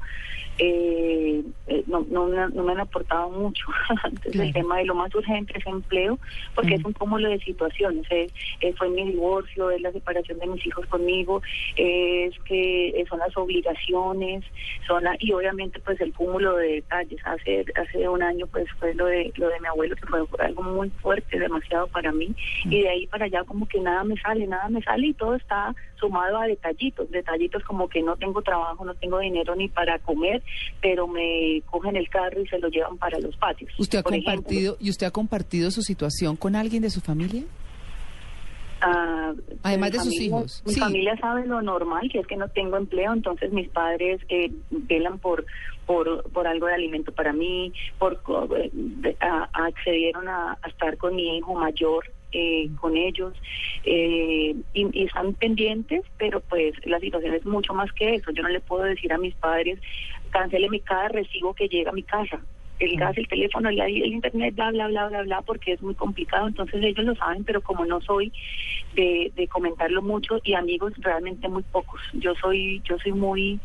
eh, 0.59 1.43
eh, 1.67 1.83
no, 1.85 2.05
no, 2.09 2.27
no, 2.27 2.63
me 2.63 2.71
han 2.71 2.79
aportado 2.79 3.29
mucho. 3.29 3.65
Entonces 4.03 4.41
el 4.41 4.53
tema 4.53 4.77
de 4.77 4.85
lo 4.85 4.95
más 4.95 5.13
urgente 5.13 5.53
es 5.57 5.65
empleo, 5.67 6.17
porque 6.55 6.75
es 6.75 6.83
un 6.83 6.93
cúmulo 6.93 7.29
de 7.29 7.39
situaciones. 7.39 8.05
Eh, 8.09 8.73
fue 8.77 8.89
mi 8.89 9.05
divorcio, 9.05 9.69
es 9.69 9.81
la 9.81 9.91
separación 9.91 10.39
de 10.39 10.47
mis 10.47 10.65
hijos 10.65 10.85
conmigo, 10.87 11.41
es 11.75 12.33
que 12.45 13.05
son 13.07 13.19
las 13.19 13.35
obligaciones, 13.37 14.43
son 14.87 15.03
y 15.19 15.31
obviamente 15.31 15.79
pues 15.79 16.01
el 16.01 16.11
cúmulo 16.13 16.55
de 16.57 16.67
detalles. 16.75 17.19
Hace 17.25 17.65
hace 17.75 18.09
un 18.09 18.23
año 18.23 18.47
pues 18.47 18.67
fue 18.79 18.93
lo 18.95 19.05
de 19.05 19.31
lo 19.35 19.49
de 19.49 19.59
mi 19.59 19.67
abuelo 19.67 19.95
que 19.95 20.07
fue 20.07 20.25
algo 20.39 20.63
muy 20.63 20.86
fuerte, 20.91 21.39
demasiado 21.39 21.87
para 21.87 22.11
mí, 22.11 22.33
y 22.65 22.81
de 22.81 22.89
ahí 22.89 23.07
para 23.07 23.25
allá 23.25 23.43
como 23.43 23.67
que 23.67 23.79
nada 23.79 24.03
me 24.03 24.17
sale, 24.17 24.47
nada 24.47 24.69
me 24.69 24.81
sale 24.81 25.07
y 25.07 25.13
todo 25.13 25.35
está 25.35 25.75
sumado 25.99 26.37
a 26.37 26.47
detallitos, 26.47 27.09
detallitos 27.11 27.63
como 27.63 27.87
que 27.89 28.01
no 28.01 28.15
tengo 28.17 28.41
trabajo, 28.41 28.85
no 28.85 28.93
tengo 28.95 29.19
dinero 29.19 29.55
ni 29.55 29.67
para 29.67 29.99
comer, 29.99 30.43
pero 30.81 31.07
me 31.07 31.61
cogen 31.65 31.95
el 31.95 32.09
carro 32.09 32.41
y 32.41 32.47
se 32.47 32.59
lo 32.59 32.69
llevan 32.69 32.97
para 32.97 33.19
los 33.19 33.35
patios. 33.37 33.71
¿Usted 33.77 33.99
ha 33.99 34.03
compartido 34.03 34.77
y 34.79 34.89
usted 34.89 35.07
ha 35.07 35.11
compartido 35.11 35.71
su 35.71 35.81
situación 35.81 36.35
con 36.35 36.55
alguien 36.55 36.81
de 36.83 36.89
su 36.89 37.01
familia? 37.01 37.43
Ah, 38.87 39.33
Además 39.63 39.91
de 39.91 39.99
sus 39.99 40.21
hijos. 40.21 40.63
Mi 40.65 40.75
familia 40.75 41.17
sabe 41.17 41.45
lo 41.45 41.61
normal, 41.61 42.09
que 42.11 42.19
es 42.19 42.27
que 42.27 42.37
no 42.37 42.47
tengo 42.49 42.77
empleo, 42.77 43.13
entonces 43.13 43.51
mis 43.51 43.67
padres 43.69 44.21
eh, 44.29 44.51
velan 44.69 45.19
por, 45.19 45.45
por, 45.85 46.23
por 46.31 46.47
algo 46.47 46.67
de 46.67 46.75
alimento 46.75 47.11
para 47.11 47.33
mí, 47.33 47.73
por 47.99 48.21
eh, 48.55 49.15
accedieron 49.53 50.27
a, 50.27 50.57
estar 50.67 50.97
con 50.97 51.15
mi 51.15 51.37
hijo 51.37 51.55
mayor 51.55 52.05
eh, 52.31 52.69
con 52.79 52.97
ellos 52.97 53.33
eh, 53.83 54.55
y, 54.73 55.03
están 55.03 55.33
pendientes, 55.33 56.03
pero 56.17 56.39
pues 56.41 56.73
la 56.85 56.99
situación 56.99 57.33
es 57.33 57.45
mucho 57.45 57.73
más 57.73 57.91
que 57.93 58.15
eso. 58.15 58.31
Yo 58.31 58.43
no 58.43 58.49
le 58.49 58.59
puedo 58.59 58.83
decir 58.83 59.11
a 59.13 59.17
mis 59.17 59.35
padres, 59.35 59.79
mi 60.69 60.79
cada 60.81 61.07
recibo 61.09 61.53
que 61.53 61.67
llega 61.67 61.91
a 61.91 61.93
mi 61.93 62.03
casa 62.03 62.39
el 62.79 62.97
gas, 62.97 63.17
el 63.17 63.27
teléfono, 63.27 63.69
el, 63.69 63.79
el 63.79 64.13
internet, 64.13 64.55
bla, 64.55 64.71
bla, 64.71 64.87
bla, 64.87 65.07
bla, 65.07 65.23
bla, 65.23 65.41
porque 65.41 65.73
es 65.73 65.81
muy 65.81 65.95
complicado. 65.95 66.47
Entonces 66.47 66.83
ellos 66.83 67.05
lo 67.05 67.15
saben, 67.15 67.43
pero 67.43 67.61
como 67.61 67.85
no 67.85 68.01
soy 68.01 68.31
de, 68.95 69.31
de 69.35 69.47
comentarlo 69.47 70.01
mucho 70.01 70.39
y 70.43 70.53
amigos 70.53 70.93
realmente 70.97 71.47
muy 71.47 71.63
pocos. 71.63 72.01
Yo 72.13 72.33
soy 72.35 72.81
yo 72.85 72.97
soy 72.99 73.11
muy 73.11 73.59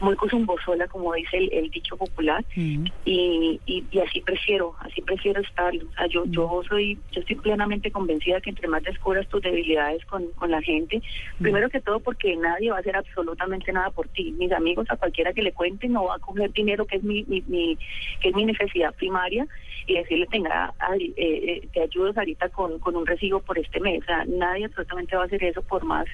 muy 0.00 0.14
cosumbosola, 0.16 0.86
como 0.86 1.12
dice 1.14 1.36
el, 1.38 1.70
dicho 1.70 1.96
popular, 1.96 2.44
y, 2.54 2.80
y, 3.04 3.84
y, 3.90 3.98
así 3.98 4.20
prefiero, 4.20 4.74
así 4.80 5.00
prefiero 5.02 5.40
estar. 5.40 5.74
O 5.74 5.92
sea, 5.94 6.06
yo, 6.06 6.24
yo 6.26 6.62
soy, 6.68 6.98
yo 7.12 7.20
estoy 7.20 7.36
plenamente 7.36 7.90
convencida 7.90 8.40
que 8.40 8.50
entre 8.50 8.68
más 8.68 8.82
descubras 8.82 9.26
tus 9.28 9.42
debilidades 9.42 10.04
con, 10.06 10.26
con 10.32 10.50
la 10.50 10.62
gente, 10.62 11.02
primero 11.40 11.68
que 11.68 11.80
todo 11.80 12.00
porque 12.00 12.36
nadie 12.36 12.70
va 12.70 12.76
a 12.76 12.80
hacer 12.80 12.96
absolutamente 12.96 13.72
nada 13.72 13.90
por 13.90 14.08
ti. 14.08 14.32
Mis 14.38 14.52
amigos, 14.52 14.86
a 14.90 14.96
cualquiera 14.96 15.32
que 15.32 15.42
le 15.42 15.52
cuente, 15.52 15.88
no 15.88 16.04
va 16.04 16.16
a 16.16 16.20
coger 16.20 16.52
dinero 16.52 16.86
que 16.86 16.96
es 16.96 17.02
mi, 17.02 17.24
mi, 17.24 17.42
mi 17.48 17.76
que 18.20 18.28
es 18.28 18.34
mi 18.38 18.44
necesidad 18.44 18.94
primaria 18.94 19.46
y 19.86 19.94
decirle, 19.94 20.26
tenga, 20.26 20.72
eh, 20.96 21.12
eh, 21.16 21.68
te 21.72 21.82
ayudo 21.82 22.12
ahorita 22.14 22.48
con, 22.50 22.78
con 22.78 22.94
un 22.94 23.04
recibo 23.04 23.40
por 23.40 23.58
este 23.58 23.80
mes. 23.80 24.04
Nadie 24.28 24.66
absolutamente 24.66 25.16
va 25.16 25.22
a 25.22 25.26
hacer 25.26 25.42
eso 25.42 25.62
por 25.62 25.82
más, 25.84 26.06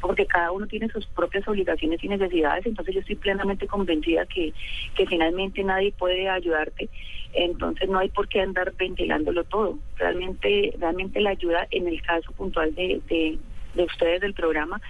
porque 0.00 0.24
cada 0.24 0.50
uno 0.50 0.66
tiene 0.66 0.88
sus 0.88 1.04
propias 1.08 1.46
obligaciones 1.46 2.02
y 2.02 2.08
necesidades. 2.08 2.64
Entonces 2.64 2.94
yo 2.94 3.00
estoy 3.00 3.16
plenamente 3.16 3.66
convencida 3.66 4.24
que, 4.24 4.54
que 4.94 5.06
finalmente 5.06 5.62
nadie 5.62 5.92
puede 5.92 6.28
ayudarte. 6.28 6.88
Entonces 7.34 7.88
no 7.88 7.98
hay 7.98 8.08
por 8.08 8.28
qué 8.28 8.40
andar 8.40 8.72
ventilándolo 8.78 9.44
todo. 9.44 9.78
Realmente, 9.96 10.72
realmente 10.78 11.20
la 11.20 11.30
ayuda 11.30 11.66
en 11.70 11.86
el 11.88 12.00
caso 12.00 12.32
puntual 12.32 12.74
de, 12.74 13.02
de, 13.08 13.38
de 13.74 13.82
ustedes 13.82 14.22
del 14.22 14.32
programa 14.32 14.80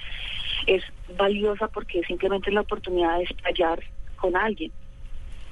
es 0.66 0.84
valiosa 1.16 1.66
porque 1.68 2.02
simplemente 2.04 2.50
es 2.50 2.54
la 2.54 2.60
oportunidad 2.60 3.18
de 3.18 3.24
estallar 3.24 3.82
con 4.16 4.36
alguien. 4.36 4.70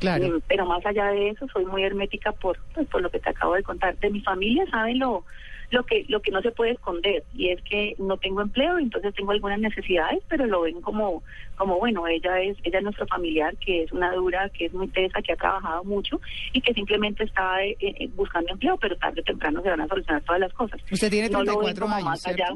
Claro. 0.00 0.28
Mm, 0.28 0.40
pero 0.46 0.66
más 0.66 0.84
allá 0.84 1.06
de 1.08 1.30
eso, 1.30 1.46
soy 1.52 1.64
muy 1.64 1.82
hermética 1.82 2.32
por, 2.32 2.58
pues, 2.74 2.86
por 2.88 3.02
lo 3.02 3.10
que 3.10 3.20
te 3.20 3.30
acabo 3.30 3.54
de 3.54 3.62
contar. 3.62 3.96
De 3.98 4.10
mi 4.10 4.20
familia 4.20 4.64
saben 4.70 4.98
lo, 4.98 5.24
lo 5.70 5.84
que 5.84 6.04
lo 6.08 6.20
que 6.20 6.30
no 6.30 6.42
se 6.42 6.52
puede 6.52 6.72
esconder 6.72 7.24
y 7.34 7.50
es 7.50 7.60
que 7.62 7.94
no 7.98 8.16
tengo 8.16 8.40
empleo 8.40 8.78
entonces 8.78 9.14
tengo 9.14 9.32
algunas 9.32 9.58
necesidades 9.58 10.22
pero 10.28 10.46
lo 10.46 10.62
ven 10.62 10.80
como 10.80 11.22
como 11.56 11.78
bueno 11.78 12.06
ella 12.06 12.40
es 12.40 12.56
ella 12.62 12.78
es 12.78 12.84
nuestro 12.84 13.06
familiar 13.06 13.56
que 13.56 13.82
es 13.82 13.92
una 13.92 14.12
dura 14.12 14.48
que 14.50 14.66
es 14.66 14.72
muy 14.72 14.88
tesa 14.88 15.20
que 15.22 15.32
ha 15.32 15.36
trabajado 15.36 15.84
mucho 15.84 16.20
y 16.52 16.60
que 16.60 16.72
simplemente 16.74 17.24
está 17.24 17.64
eh, 17.64 17.76
eh, 17.80 18.08
buscando 18.14 18.52
empleo 18.52 18.76
pero 18.76 18.96
tarde 18.96 19.20
o 19.20 19.24
temprano 19.24 19.62
se 19.62 19.70
van 19.70 19.80
a 19.80 19.88
solucionar 19.88 20.22
todas 20.22 20.40
las 20.40 20.52
cosas. 20.52 20.80
Usted 20.90 21.10
tiene 21.10 21.28
34 21.28 21.88
años 21.88 22.04
más 22.04 22.26
allá. 22.26 22.48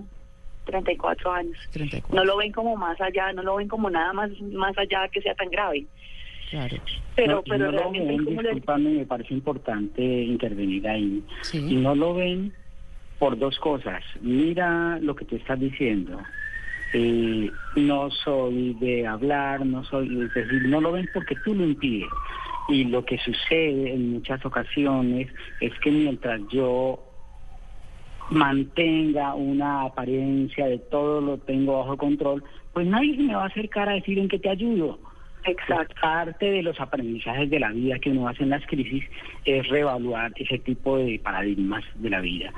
34 0.66 1.33
años. 1.33 1.57
No 2.12 2.24
lo 2.24 2.37
ven 2.37 2.53
como 2.53 2.76
más 2.76 3.00
allá 3.00 3.33
no 3.33 3.42
lo 3.42 3.57
ven 3.57 3.66
como 3.66 3.90
nada 3.90 4.12
más 4.12 4.31
más 4.40 4.76
allá 4.79 5.09
que 5.09 5.20
sea 5.20 5.35
tan 5.35 5.50
grave 5.50 5.87
Claro. 6.50 6.76
Pero, 7.14 7.42
pero 7.46 7.70
realmente, 7.70 8.52
me 8.78 9.06
parece 9.06 9.34
importante 9.34 10.02
intervenir 10.02 10.86
ahí. 10.88 11.22
Y 11.52 11.76
no 11.76 11.94
lo 11.94 12.14
ven 12.14 12.52
por 13.20 13.38
dos 13.38 13.58
cosas. 13.60 14.02
Mira 14.20 14.98
lo 15.00 15.14
que 15.14 15.24
tú 15.24 15.36
estás 15.36 15.60
diciendo. 15.60 16.18
Eh, 16.92 17.52
no 17.76 18.10
soy 18.10 18.74
de 18.80 19.06
hablar, 19.06 19.64
no 19.64 19.84
soy, 19.84 20.24
es 20.24 20.34
decir, 20.34 20.62
no 20.66 20.80
lo 20.80 20.90
ven 20.90 21.08
porque 21.14 21.36
tú 21.44 21.54
lo 21.54 21.64
impides. 21.64 22.08
Y 22.68 22.84
lo 22.84 23.04
que 23.04 23.18
sucede 23.18 23.94
en 23.94 24.14
muchas 24.14 24.44
ocasiones 24.44 25.28
es 25.60 25.72
que 25.80 25.90
mientras 25.90 26.40
yo 26.48 27.04
mantenga 28.30 29.34
una 29.34 29.82
apariencia 29.82 30.66
de 30.66 30.78
todo 30.78 31.20
lo 31.20 31.38
tengo 31.38 31.78
bajo 31.78 31.96
control, 31.96 32.42
pues 32.72 32.86
nadie 32.86 33.16
me 33.18 33.34
va 33.34 33.44
a 33.44 33.48
acercar 33.48 33.88
a 33.88 33.94
decir 33.94 34.18
en 34.18 34.28
qué 34.28 34.38
te 34.38 34.48
ayudo. 34.48 34.98
Exacto. 35.44 35.94
Parte 36.00 36.50
de 36.50 36.62
los 36.62 36.79
aprendizajes 36.81 37.48
de 37.48 37.61
la 37.61 37.70
vida 37.70 37.98
que 37.98 38.11
uno 38.11 38.29
hace 38.29 38.42
en 38.42 38.50
las 38.50 38.66
crisis 38.66 39.05
es 39.44 39.66
reevaluar 39.68 40.33
ese 40.37 40.59
tipo 40.59 40.98
de 40.98 41.18
paradigmas 41.18 41.85
de 41.94 42.11
la 42.11 42.20
vida. 42.20 42.53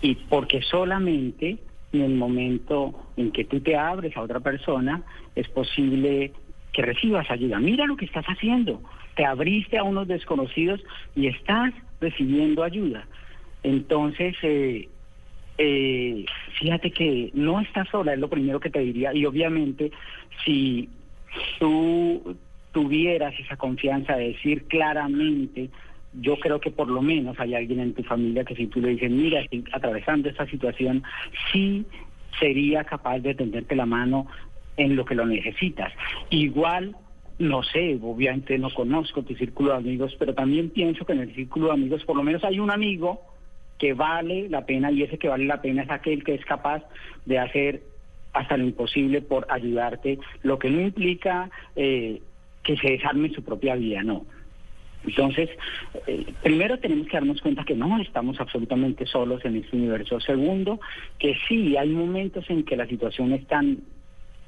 Y 0.00 0.14
porque 0.14 0.62
solamente 0.62 1.58
en 1.92 2.02
el 2.02 2.14
momento 2.14 2.94
en 3.16 3.32
que 3.32 3.44
tú 3.44 3.60
te 3.60 3.76
abres 3.76 4.16
a 4.16 4.22
otra 4.22 4.40
persona 4.40 5.02
es 5.34 5.48
posible 5.48 6.32
que 6.72 6.82
recibas 6.82 7.30
ayuda. 7.30 7.58
Mira 7.58 7.86
lo 7.86 7.96
que 7.96 8.04
estás 8.04 8.24
haciendo. 8.26 8.80
Te 9.16 9.24
abriste 9.24 9.78
a 9.78 9.82
unos 9.82 10.06
desconocidos 10.06 10.80
y 11.16 11.26
estás 11.26 11.74
recibiendo 12.00 12.62
ayuda. 12.62 13.06
Entonces, 13.64 14.36
eh, 14.42 14.88
eh, 15.58 16.24
fíjate 16.58 16.92
que 16.92 17.30
no 17.34 17.60
estás 17.60 17.88
sola, 17.88 18.14
es 18.14 18.18
lo 18.18 18.30
primero 18.30 18.60
que 18.60 18.70
te 18.70 18.78
diría. 18.78 19.12
Y 19.12 19.26
obviamente, 19.26 19.90
si 20.44 20.88
tú 21.58 22.36
tuvieras 22.72 23.34
esa 23.38 23.56
confianza 23.56 24.16
de 24.16 24.28
decir 24.28 24.64
claramente, 24.64 25.70
yo 26.14 26.38
creo 26.38 26.60
que 26.60 26.70
por 26.70 26.88
lo 26.88 27.02
menos 27.02 27.38
hay 27.38 27.54
alguien 27.54 27.80
en 27.80 27.94
tu 27.94 28.02
familia 28.02 28.44
que 28.44 28.56
si 28.56 28.66
tú 28.66 28.80
le 28.80 28.90
dices, 28.90 29.10
mira, 29.10 29.40
estoy 29.40 29.64
atravesando 29.72 30.28
esta 30.28 30.46
situación, 30.46 31.02
sí 31.52 31.86
sería 32.38 32.84
capaz 32.84 33.18
de 33.20 33.34
tenderte 33.34 33.76
la 33.76 33.86
mano 33.86 34.26
en 34.76 34.96
lo 34.96 35.04
que 35.04 35.14
lo 35.14 35.26
necesitas. 35.26 35.92
Igual, 36.30 36.96
no 37.38 37.62
sé, 37.62 37.98
obviamente 38.02 38.58
no 38.58 38.70
conozco 38.70 39.22
tu 39.22 39.34
círculo 39.34 39.72
de 39.72 39.78
amigos, 39.78 40.16
pero 40.18 40.34
también 40.34 40.70
pienso 40.70 41.04
que 41.04 41.12
en 41.12 41.20
el 41.20 41.34
círculo 41.34 41.66
de 41.66 41.74
amigos 41.74 42.04
por 42.04 42.16
lo 42.16 42.22
menos 42.22 42.44
hay 42.44 42.58
un 42.58 42.70
amigo 42.70 43.20
que 43.78 43.94
vale 43.94 44.48
la 44.48 44.66
pena 44.66 44.90
y 44.90 45.02
ese 45.02 45.18
que 45.18 45.28
vale 45.28 45.46
la 45.46 45.62
pena 45.62 45.82
es 45.82 45.90
aquel 45.90 46.22
que 46.22 46.34
es 46.34 46.44
capaz 46.44 46.82
de 47.24 47.38
hacer 47.38 47.82
hasta 48.32 48.56
lo 48.56 48.64
imposible 48.64 49.22
por 49.22 49.46
ayudarte, 49.50 50.18
lo 50.42 50.58
que 50.58 50.70
no 50.70 50.80
implica 50.80 51.50
eh, 51.76 52.20
que 52.62 52.76
se 52.76 52.90
desarme 52.90 53.30
su 53.30 53.42
propia 53.42 53.74
vida, 53.74 54.02
no. 54.02 54.24
Entonces, 55.04 55.48
eh, 56.06 56.26
primero 56.42 56.78
tenemos 56.78 57.06
que 57.06 57.16
darnos 57.16 57.40
cuenta 57.40 57.64
que 57.64 57.74
no 57.74 58.00
estamos 58.00 58.38
absolutamente 58.38 59.06
solos 59.06 59.44
en 59.44 59.56
este 59.56 59.76
universo. 59.76 60.20
Segundo, 60.20 60.78
que 61.18 61.36
sí, 61.48 61.76
hay 61.76 61.88
momentos 61.88 62.48
en 62.50 62.64
que 62.64 62.76
la 62.76 62.86
situación 62.86 63.32
es 63.32 63.46
tan 63.46 63.78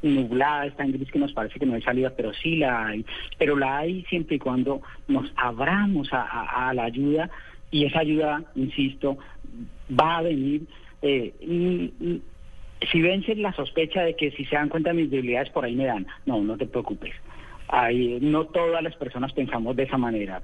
nublada, 0.03 0.67
es 0.67 0.77
tan 0.77 0.93
gris 0.93 1.11
que 1.11 1.19
nos 1.19 1.33
parece 1.33 1.59
que 1.59 1.67
no 1.67 1.75
hay 1.75 1.83
salida, 1.83 2.13
pero 2.15 2.33
sí 2.35 2.57
la 2.57 2.87
hay. 2.87 3.05
Pero 3.39 3.57
la 3.57 3.79
hay 3.79 4.03
siempre 4.05 4.37
y 4.37 4.39
cuando 4.39 4.83
nos 5.09 5.33
abramos 5.37 6.09
a, 6.13 6.73
la 6.75 6.85
ayuda 6.85 7.31
y 7.71 7.87
esa 7.87 8.01
ayuda, 8.01 8.45
insisto, 8.55 9.17
va 9.99 10.19
a 10.19 10.23
venir. 10.23 10.63
Eh, 11.01 11.33
si 12.91 13.01
vencen 13.01 13.43
la 13.43 13.53
sospecha 13.53 14.03
de 14.03 14.15
que 14.15 14.31
si 14.33 14.45
se 14.45 14.57
dan 14.57 14.69
cuenta 14.69 14.91
de 14.91 15.03
mis 15.03 15.11
debilidades 15.11 15.51
por 15.51 15.65
ahí 15.65 15.75
me 15.75 15.87
dan, 15.87 16.07
no, 16.27 16.43
no 16.43 16.57
te 16.57 16.67
preocupes 16.67 17.13
no 18.21 18.45
todas 18.47 18.83
las 18.83 18.95
personas 18.97 19.33
pensamos 19.33 19.75
de 19.77 19.85
esa 19.85 19.97
manera. 19.97 20.43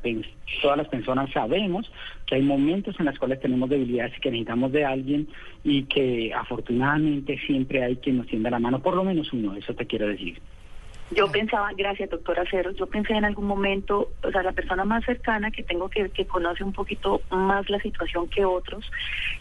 Todas 0.63 0.79
las 0.79 0.89
personas 0.89 1.31
sabemos 1.31 1.91
que 2.27 2.37
hay 2.37 2.43
momentos 2.43 2.99
en 2.99 3.07
los 3.07 3.19
cuales 3.19 3.41
tenemos 3.41 3.69
debilidades 3.69 4.17
y 4.17 4.21
que 4.21 4.31
necesitamos 4.31 4.73
de 4.73 4.85
alguien 4.85 5.29
y 5.63 5.85
que 5.85 6.33
afortunadamente 6.35 7.39
siempre 7.47 7.85
hay 7.85 7.97
quien 7.97 8.19
nos 8.19 8.27
tienda 8.27 8.51
la 8.51 8.59
mano, 8.59 8.81
por 8.81 8.95
lo 8.95 9.05
menos 9.05 9.33
uno, 9.33 9.55
eso 9.55 9.75
te 9.75 9.87
quiero 9.87 10.09
decir. 10.09 10.41
Yo 11.11 11.33
pensaba, 11.33 11.71
gracias 11.75 12.11
doctora 12.11 12.45
Cero, 12.51 12.71
yo 12.79 12.87
pensé 12.87 13.15
en 13.15 13.25
algún 13.25 13.47
momento, 13.47 14.13
o 14.23 14.31
sea, 14.31 14.43
la 14.43 14.53
persona 14.53 14.85
más 14.85 15.05
cercana 15.07 15.51
que 15.51 15.63
tengo 15.63 15.89
que, 15.89 16.11
que 16.11 16.27
conoce 16.27 16.63
un 16.63 16.75
poquito 16.75 17.23
más 17.31 17.69
la 17.71 17.81
situación 17.81 18.29
que 18.29 18.45
otros 18.45 18.85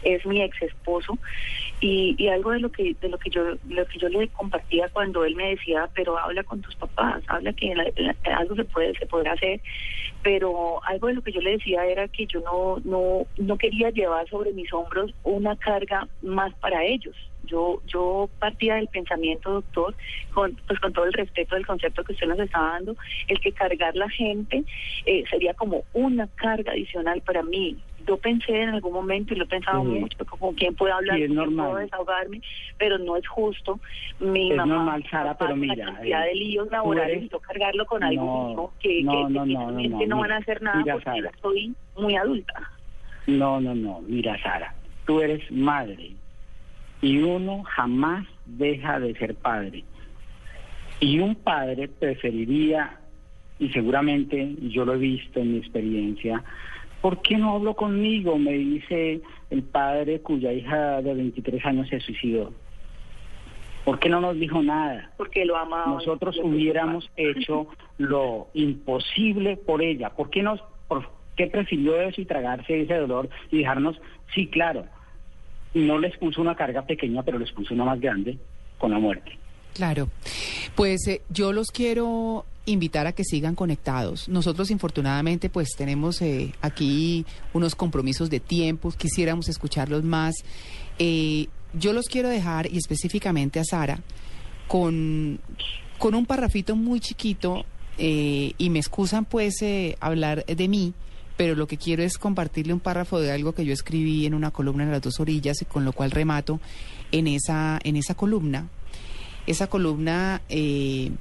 es 0.02 0.24
mi 0.24 0.40
ex 0.40 0.62
esposo. 0.62 1.18
Y, 1.80 2.16
y 2.18 2.28
algo 2.28 2.52
de 2.52 2.60
lo 2.60 2.72
que 2.72 2.96
de 3.00 3.08
lo 3.08 3.18
que 3.18 3.30
yo 3.30 3.42
lo 3.68 3.86
que 3.86 3.98
yo 3.98 4.08
le 4.08 4.28
compartía 4.28 4.88
cuando 4.88 5.24
él 5.24 5.36
me 5.36 5.50
decía, 5.50 5.90
pero 5.94 6.18
habla 6.18 6.42
con 6.42 6.62
tus 6.62 6.74
papás, 6.76 7.22
habla 7.26 7.52
que 7.52 7.74
algo 8.24 8.56
se 8.56 8.64
puede 8.64 8.94
se 8.94 9.06
podrá 9.06 9.34
hacer, 9.34 9.60
pero 10.22 10.80
algo 10.86 11.08
de 11.08 11.14
lo 11.14 11.22
que 11.22 11.32
yo 11.32 11.40
le 11.42 11.52
decía 11.52 11.84
era 11.84 12.08
que 12.08 12.26
yo 12.26 12.40
no 12.40 12.78
no 12.84 13.26
no 13.36 13.58
quería 13.58 13.90
llevar 13.90 14.26
sobre 14.28 14.52
mis 14.52 14.72
hombros 14.72 15.14
una 15.22 15.54
carga 15.56 16.08
más 16.22 16.52
para 16.54 16.82
ellos 16.84 17.14
yo, 17.48 17.80
yo 17.86 18.28
partía 18.38 18.76
del 18.76 18.88
pensamiento, 18.88 19.50
doctor, 19.50 19.94
con, 20.32 20.54
pues 20.66 20.78
con 20.80 20.92
todo 20.92 21.06
el 21.06 21.12
respeto 21.12 21.54
del 21.54 21.66
concepto 21.66 22.04
que 22.04 22.12
usted 22.12 22.28
nos 22.28 22.38
está 22.38 22.60
dando, 22.60 22.96
el 23.26 23.40
que 23.40 23.52
cargar 23.52 23.96
la 23.96 24.08
gente 24.08 24.64
eh, 25.06 25.24
sería 25.30 25.54
como 25.54 25.84
una 25.92 26.28
carga 26.36 26.72
adicional 26.72 27.20
para 27.22 27.42
mí. 27.42 27.76
Yo 28.06 28.16
pensé 28.16 28.62
en 28.62 28.70
algún 28.70 28.94
momento 28.94 29.34
y 29.34 29.36
lo 29.36 29.44
he 29.44 29.48
pensado 29.48 29.84
mucho, 29.84 30.16
con 30.24 30.54
quién 30.54 30.74
puedo 30.74 30.94
hablar, 30.94 31.18
con 31.26 31.56
puedo 31.56 31.76
desahogarme, 31.76 32.40
pero 32.78 32.96
no 32.96 33.16
es 33.16 33.28
justo. 33.28 33.78
Mi 34.18 34.50
es 34.50 34.56
mamá, 34.56 34.76
normal, 34.76 35.04
Sara, 35.10 35.36
pero 35.36 35.54
mira. 35.54 35.74
La 35.74 35.92
cantidad 35.92 36.24
de 36.24 36.34
líos 36.34 36.70
laborales, 36.70 37.18
eres... 37.18 37.42
cargarlo 37.42 37.84
con 37.84 38.02
algo 38.02 38.72
que, 38.80 39.02
no, 39.02 39.28
no, 39.28 39.44
no, 39.44 39.70
no, 39.70 40.18
van 40.18 40.32
a 40.32 40.36
hacer 40.38 40.62
nada 40.62 40.82
porque 40.90 41.04
Sara. 41.04 41.32
soy 41.42 41.74
muy 41.98 42.16
adulta. 42.16 42.70
No, 43.26 43.60
no, 43.60 43.74
no. 43.74 44.00
Mira, 44.06 44.40
Sara, 44.42 44.74
tú 45.04 45.20
eres 45.20 45.42
madre 45.50 46.12
y 47.00 47.18
uno 47.18 47.62
jamás 47.64 48.26
deja 48.46 48.98
de 49.00 49.14
ser 49.14 49.34
padre. 49.34 49.84
Y 51.00 51.20
un 51.20 51.34
padre 51.36 51.88
preferiría, 51.88 52.98
y 53.58 53.68
seguramente 53.70 54.56
yo 54.62 54.84
lo 54.84 54.94
he 54.94 54.98
visto 54.98 55.40
en 55.40 55.52
mi 55.52 55.58
experiencia, 55.58 56.42
¿por 57.00 57.22
qué 57.22 57.36
no 57.36 57.56
hablo 57.56 57.74
conmigo? 57.74 58.36
Me 58.38 58.52
dice 58.52 59.20
el 59.50 59.62
padre 59.62 60.20
cuya 60.20 60.52
hija 60.52 61.00
de 61.02 61.14
23 61.14 61.64
años 61.66 61.88
se 61.88 62.00
suicidó. 62.00 62.52
¿Por 63.84 63.98
qué 64.00 64.08
no 64.08 64.20
nos 64.20 64.38
dijo 64.38 64.62
nada? 64.62 65.10
Porque 65.16 65.46
lo 65.46 65.56
amaba. 65.56 65.86
Nosotros 65.86 66.38
hubiéramos 66.42 67.10
hecho 67.16 67.68
lo 67.96 68.48
imposible 68.52 69.56
por 69.56 69.82
ella. 69.82 70.10
¿Por 70.10 70.28
qué, 70.28 70.42
nos, 70.42 70.60
por 70.88 71.08
qué 71.36 71.46
prefirió 71.46 71.98
eso 71.98 72.20
y 72.20 72.26
tragarse 72.26 72.82
ese 72.82 72.94
dolor 72.96 73.30
y 73.50 73.58
dejarnos? 73.58 73.98
Sí, 74.34 74.48
claro, 74.48 74.84
no 75.74 75.98
les 75.98 76.16
puso 76.16 76.40
una 76.40 76.54
carga 76.54 76.82
pequeña, 76.86 77.22
pero 77.22 77.38
les 77.38 77.52
puso 77.52 77.74
una 77.74 77.84
más 77.84 78.00
grande 78.00 78.38
con 78.78 78.90
la 78.90 78.98
muerte. 78.98 79.38
Claro. 79.74 80.08
Pues 80.74 81.06
eh, 81.06 81.22
yo 81.30 81.52
los 81.52 81.70
quiero 81.70 82.44
invitar 82.66 83.06
a 83.06 83.12
que 83.12 83.24
sigan 83.24 83.54
conectados. 83.54 84.28
Nosotros 84.28 84.70
infortunadamente 84.70 85.48
pues 85.48 85.70
tenemos 85.76 86.20
eh, 86.20 86.52
aquí 86.60 87.24
unos 87.52 87.74
compromisos 87.74 88.28
de 88.28 88.40
tiempo, 88.40 88.90
quisiéramos 88.90 89.48
escucharlos 89.48 90.04
más. 90.04 90.34
Eh, 90.98 91.46
yo 91.74 91.92
los 91.92 92.06
quiero 92.06 92.28
dejar 92.28 92.66
y 92.72 92.76
específicamente 92.76 93.60
a 93.60 93.64
Sara 93.64 94.00
con, 94.66 95.38
con 95.98 96.14
un 96.14 96.26
parrafito 96.26 96.76
muy 96.76 97.00
chiquito 97.00 97.64
y 98.00 98.70
me 98.70 98.78
excusan 98.78 99.24
pues 99.24 99.56
hablar 99.98 100.44
de 100.46 100.68
mí 100.68 100.94
pero 101.38 101.54
lo 101.54 101.68
que 101.68 101.76
quiero 101.78 102.02
es 102.02 102.18
compartirle 102.18 102.72
un 102.72 102.80
párrafo 102.80 103.20
de 103.20 103.30
algo 103.30 103.54
que 103.54 103.64
yo 103.64 103.72
escribí 103.72 104.26
en 104.26 104.34
una 104.34 104.50
columna 104.50 104.82
en 104.82 104.90
las 104.90 105.00
dos 105.00 105.20
orillas, 105.20 105.62
y 105.62 105.66
con 105.66 105.84
lo 105.84 105.92
cual 105.92 106.10
remato 106.10 106.60
en 107.12 107.28
esa, 107.28 107.78
en 107.84 107.94
esa 107.94 108.16
columna. 108.16 108.68
Esa 109.46 109.68
columna 109.68 110.42
eh, 110.48 111.12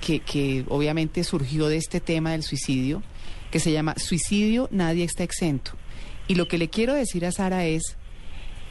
que, 0.00 0.20
que 0.20 0.64
obviamente 0.68 1.24
surgió 1.24 1.66
de 1.66 1.76
este 1.76 1.98
tema 1.98 2.30
del 2.30 2.44
suicidio, 2.44 3.02
que 3.50 3.58
se 3.58 3.72
llama 3.72 3.96
Suicidio, 3.98 4.68
nadie 4.70 5.02
está 5.02 5.24
exento. 5.24 5.72
Y 6.28 6.36
lo 6.36 6.46
que 6.46 6.56
le 6.56 6.70
quiero 6.70 6.94
decir 6.94 7.26
a 7.26 7.32
Sara 7.32 7.66
es 7.66 7.96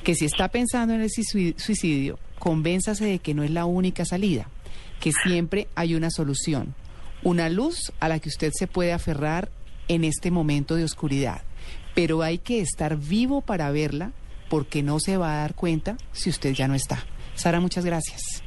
que 0.05 0.15
si 0.15 0.23
está 0.23 0.47
pensando 0.47 0.93
en 0.93 1.01
el 1.01 1.09
suicidio, 1.09 2.17
convénzase 2.39 3.03
de 3.03 3.19
que 3.19 3.33
no 3.33 3.43
es 3.43 3.51
la 3.51 3.65
única 3.65 4.05
salida, 4.05 4.49
que 5.01 5.11
siempre 5.25 5.67
hay 5.75 5.95
una 5.95 6.09
solución, 6.11 6.73
una 7.23 7.49
luz 7.49 7.91
a 7.99 8.07
la 8.07 8.19
que 8.19 8.29
usted 8.29 8.53
se 8.57 8.67
puede 8.67 8.93
aferrar 8.93 9.51
en 9.87 10.03
este 10.03 10.31
momento 10.31 10.75
de 10.75 10.83
oscuridad, 10.83 11.41
pero 11.93 12.21
hay 12.21 12.37
que 12.37 12.59
estar 12.61 12.97
vivo 12.97 13.41
para 13.41 13.71
verla 13.71 14.11
porque 14.49 14.83
no 14.83 14.99
se 14.99 15.17
va 15.17 15.33
a 15.33 15.37
dar 15.41 15.55
cuenta 15.55 15.97
si 16.11 16.29
usted 16.29 16.53
ya 16.53 16.67
no 16.67 16.75
está. 16.75 17.05
Sara, 17.33 17.59
muchas 17.59 17.85
gracias. 17.85 18.43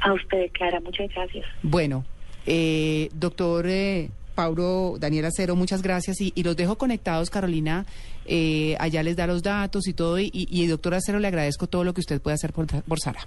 A 0.00 0.12
usted, 0.12 0.50
Clara, 0.52 0.80
muchas 0.80 1.08
gracias. 1.14 1.46
Bueno, 1.62 2.04
eh, 2.46 3.08
doctor 3.14 3.66
eh, 3.68 4.10
Paulo 4.34 4.96
Daniel 4.98 5.26
Acero, 5.26 5.56
muchas 5.56 5.82
gracias 5.82 6.20
y, 6.20 6.42
los 6.42 6.56
dejo 6.56 6.76
conectados, 6.78 7.30
Carolina. 7.30 7.86
Eh, 8.26 8.76
allá 8.78 9.02
les 9.02 9.16
da 9.16 9.26
los 9.26 9.42
datos 9.42 9.86
y 9.88 9.92
todo. 9.92 10.18
Y, 10.18 10.30
y, 10.32 10.66
doctor 10.66 10.94
Acero, 10.94 11.18
le 11.18 11.28
agradezco 11.28 11.66
todo 11.66 11.84
lo 11.84 11.92
que 11.92 12.00
usted 12.00 12.20
puede 12.20 12.34
hacer 12.34 12.52
por, 12.52 12.66
por 12.66 12.98
Sara. 13.00 13.20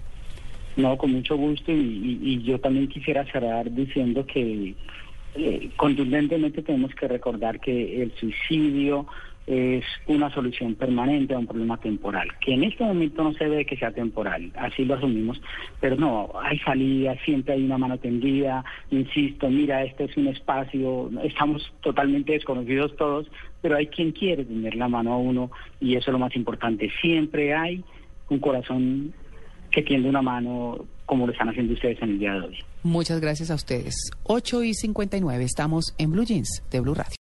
No, 0.76 0.98
con 0.98 1.12
mucho 1.12 1.38
gusto 1.38 1.72
y, 1.72 2.20
y 2.22 2.44
yo 2.44 2.60
también 2.60 2.88
quisiera 2.88 3.24
cerrar 3.32 3.72
diciendo 3.72 4.26
que 4.26 4.76
eh, 5.36 5.70
contundentemente 5.76 6.62
tenemos 6.62 6.94
que 6.96 7.08
recordar 7.08 7.60
que 7.60 8.02
el 8.04 8.12
suicidio 8.14 9.08
es 9.46 9.84
una 10.08 10.34
solución 10.34 10.76
permanente 10.76 11.34
a 11.34 11.40
un 11.40 11.48
problema 11.48 11.78
temporal, 11.78 12.30
que 12.40 12.54
en 12.54 12.64
este 12.64 12.84
momento 12.84 13.24
no 13.24 13.34
se 13.34 13.48
ve 13.48 13.66
que 13.66 13.76
sea 13.76 13.92
temporal, 13.92 14.52
así 14.56 14.86
lo 14.86 14.96
asumimos, 14.96 15.42
pero 15.82 15.98
no, 15.98 16.32
hay 16.42 16.60
salida, 16.60 17.16
siempre 17.26 17.56
hay 17.56 17.64
una 17.64 17.78
mano 17.78 17.98
tendida, 17.98 18.64
insisto, 18.90 19.50
mira, 19.50 19.84
este 19.84 20.06
es 20.06 20.16
un 20.16 20.28
espacio, 20.28 21.10
estamos 21.24 21.74
totalmente 21.82 22.32
desconocidos 22.32 22.96
todos, 22.96 23.28
pero 23.62 23.76
hay 23.76 23.88
quien 23.88 24.12
quiere 24.14 24.46
tener 24.46 24.76
la 24.76 24.88
mano 24.88 25.14
a 25.14 25.18
uno 25.18 25.52
y 25.82 25.96
eso 25.96 26.12
es 26.12 26.14
lo 26.14 26.20
más 26.20 26.36
importante, 26.38 26.90
siempre 27.02 27.54
hay 27.54 27.84
un 28.30 28.40
corazón 28.40 29.14
que 29.72 29.82
tiende 29.82 30.08
una 30.08 30.22
mano 30.22 30.86
como 31.06 31.26
lo 31.26 31.34
están 31.34 31.50
haciendo 31.50 31.74
ustedes 31.74 32.02
en 32.02 32.10
el 32.12 32.20
día 32.20 32.34
de 32.34 32.42
hoy. 32.42 32.58
Muchas 32.84 33.20
gracias 33.20 33.52
a 33.52 33.56
ustedes. 33.56 33.96
8 34.24 34.64
y 34.64 34.74
59, 34.74 35.44
estamos 35.44 35.94
en 35.98 36.12
Blue 36.12 36.26
Jeans 36.26 36.64
de 36.72 36.80
Blue 36.80 36.94
Radio. 36.94 37.12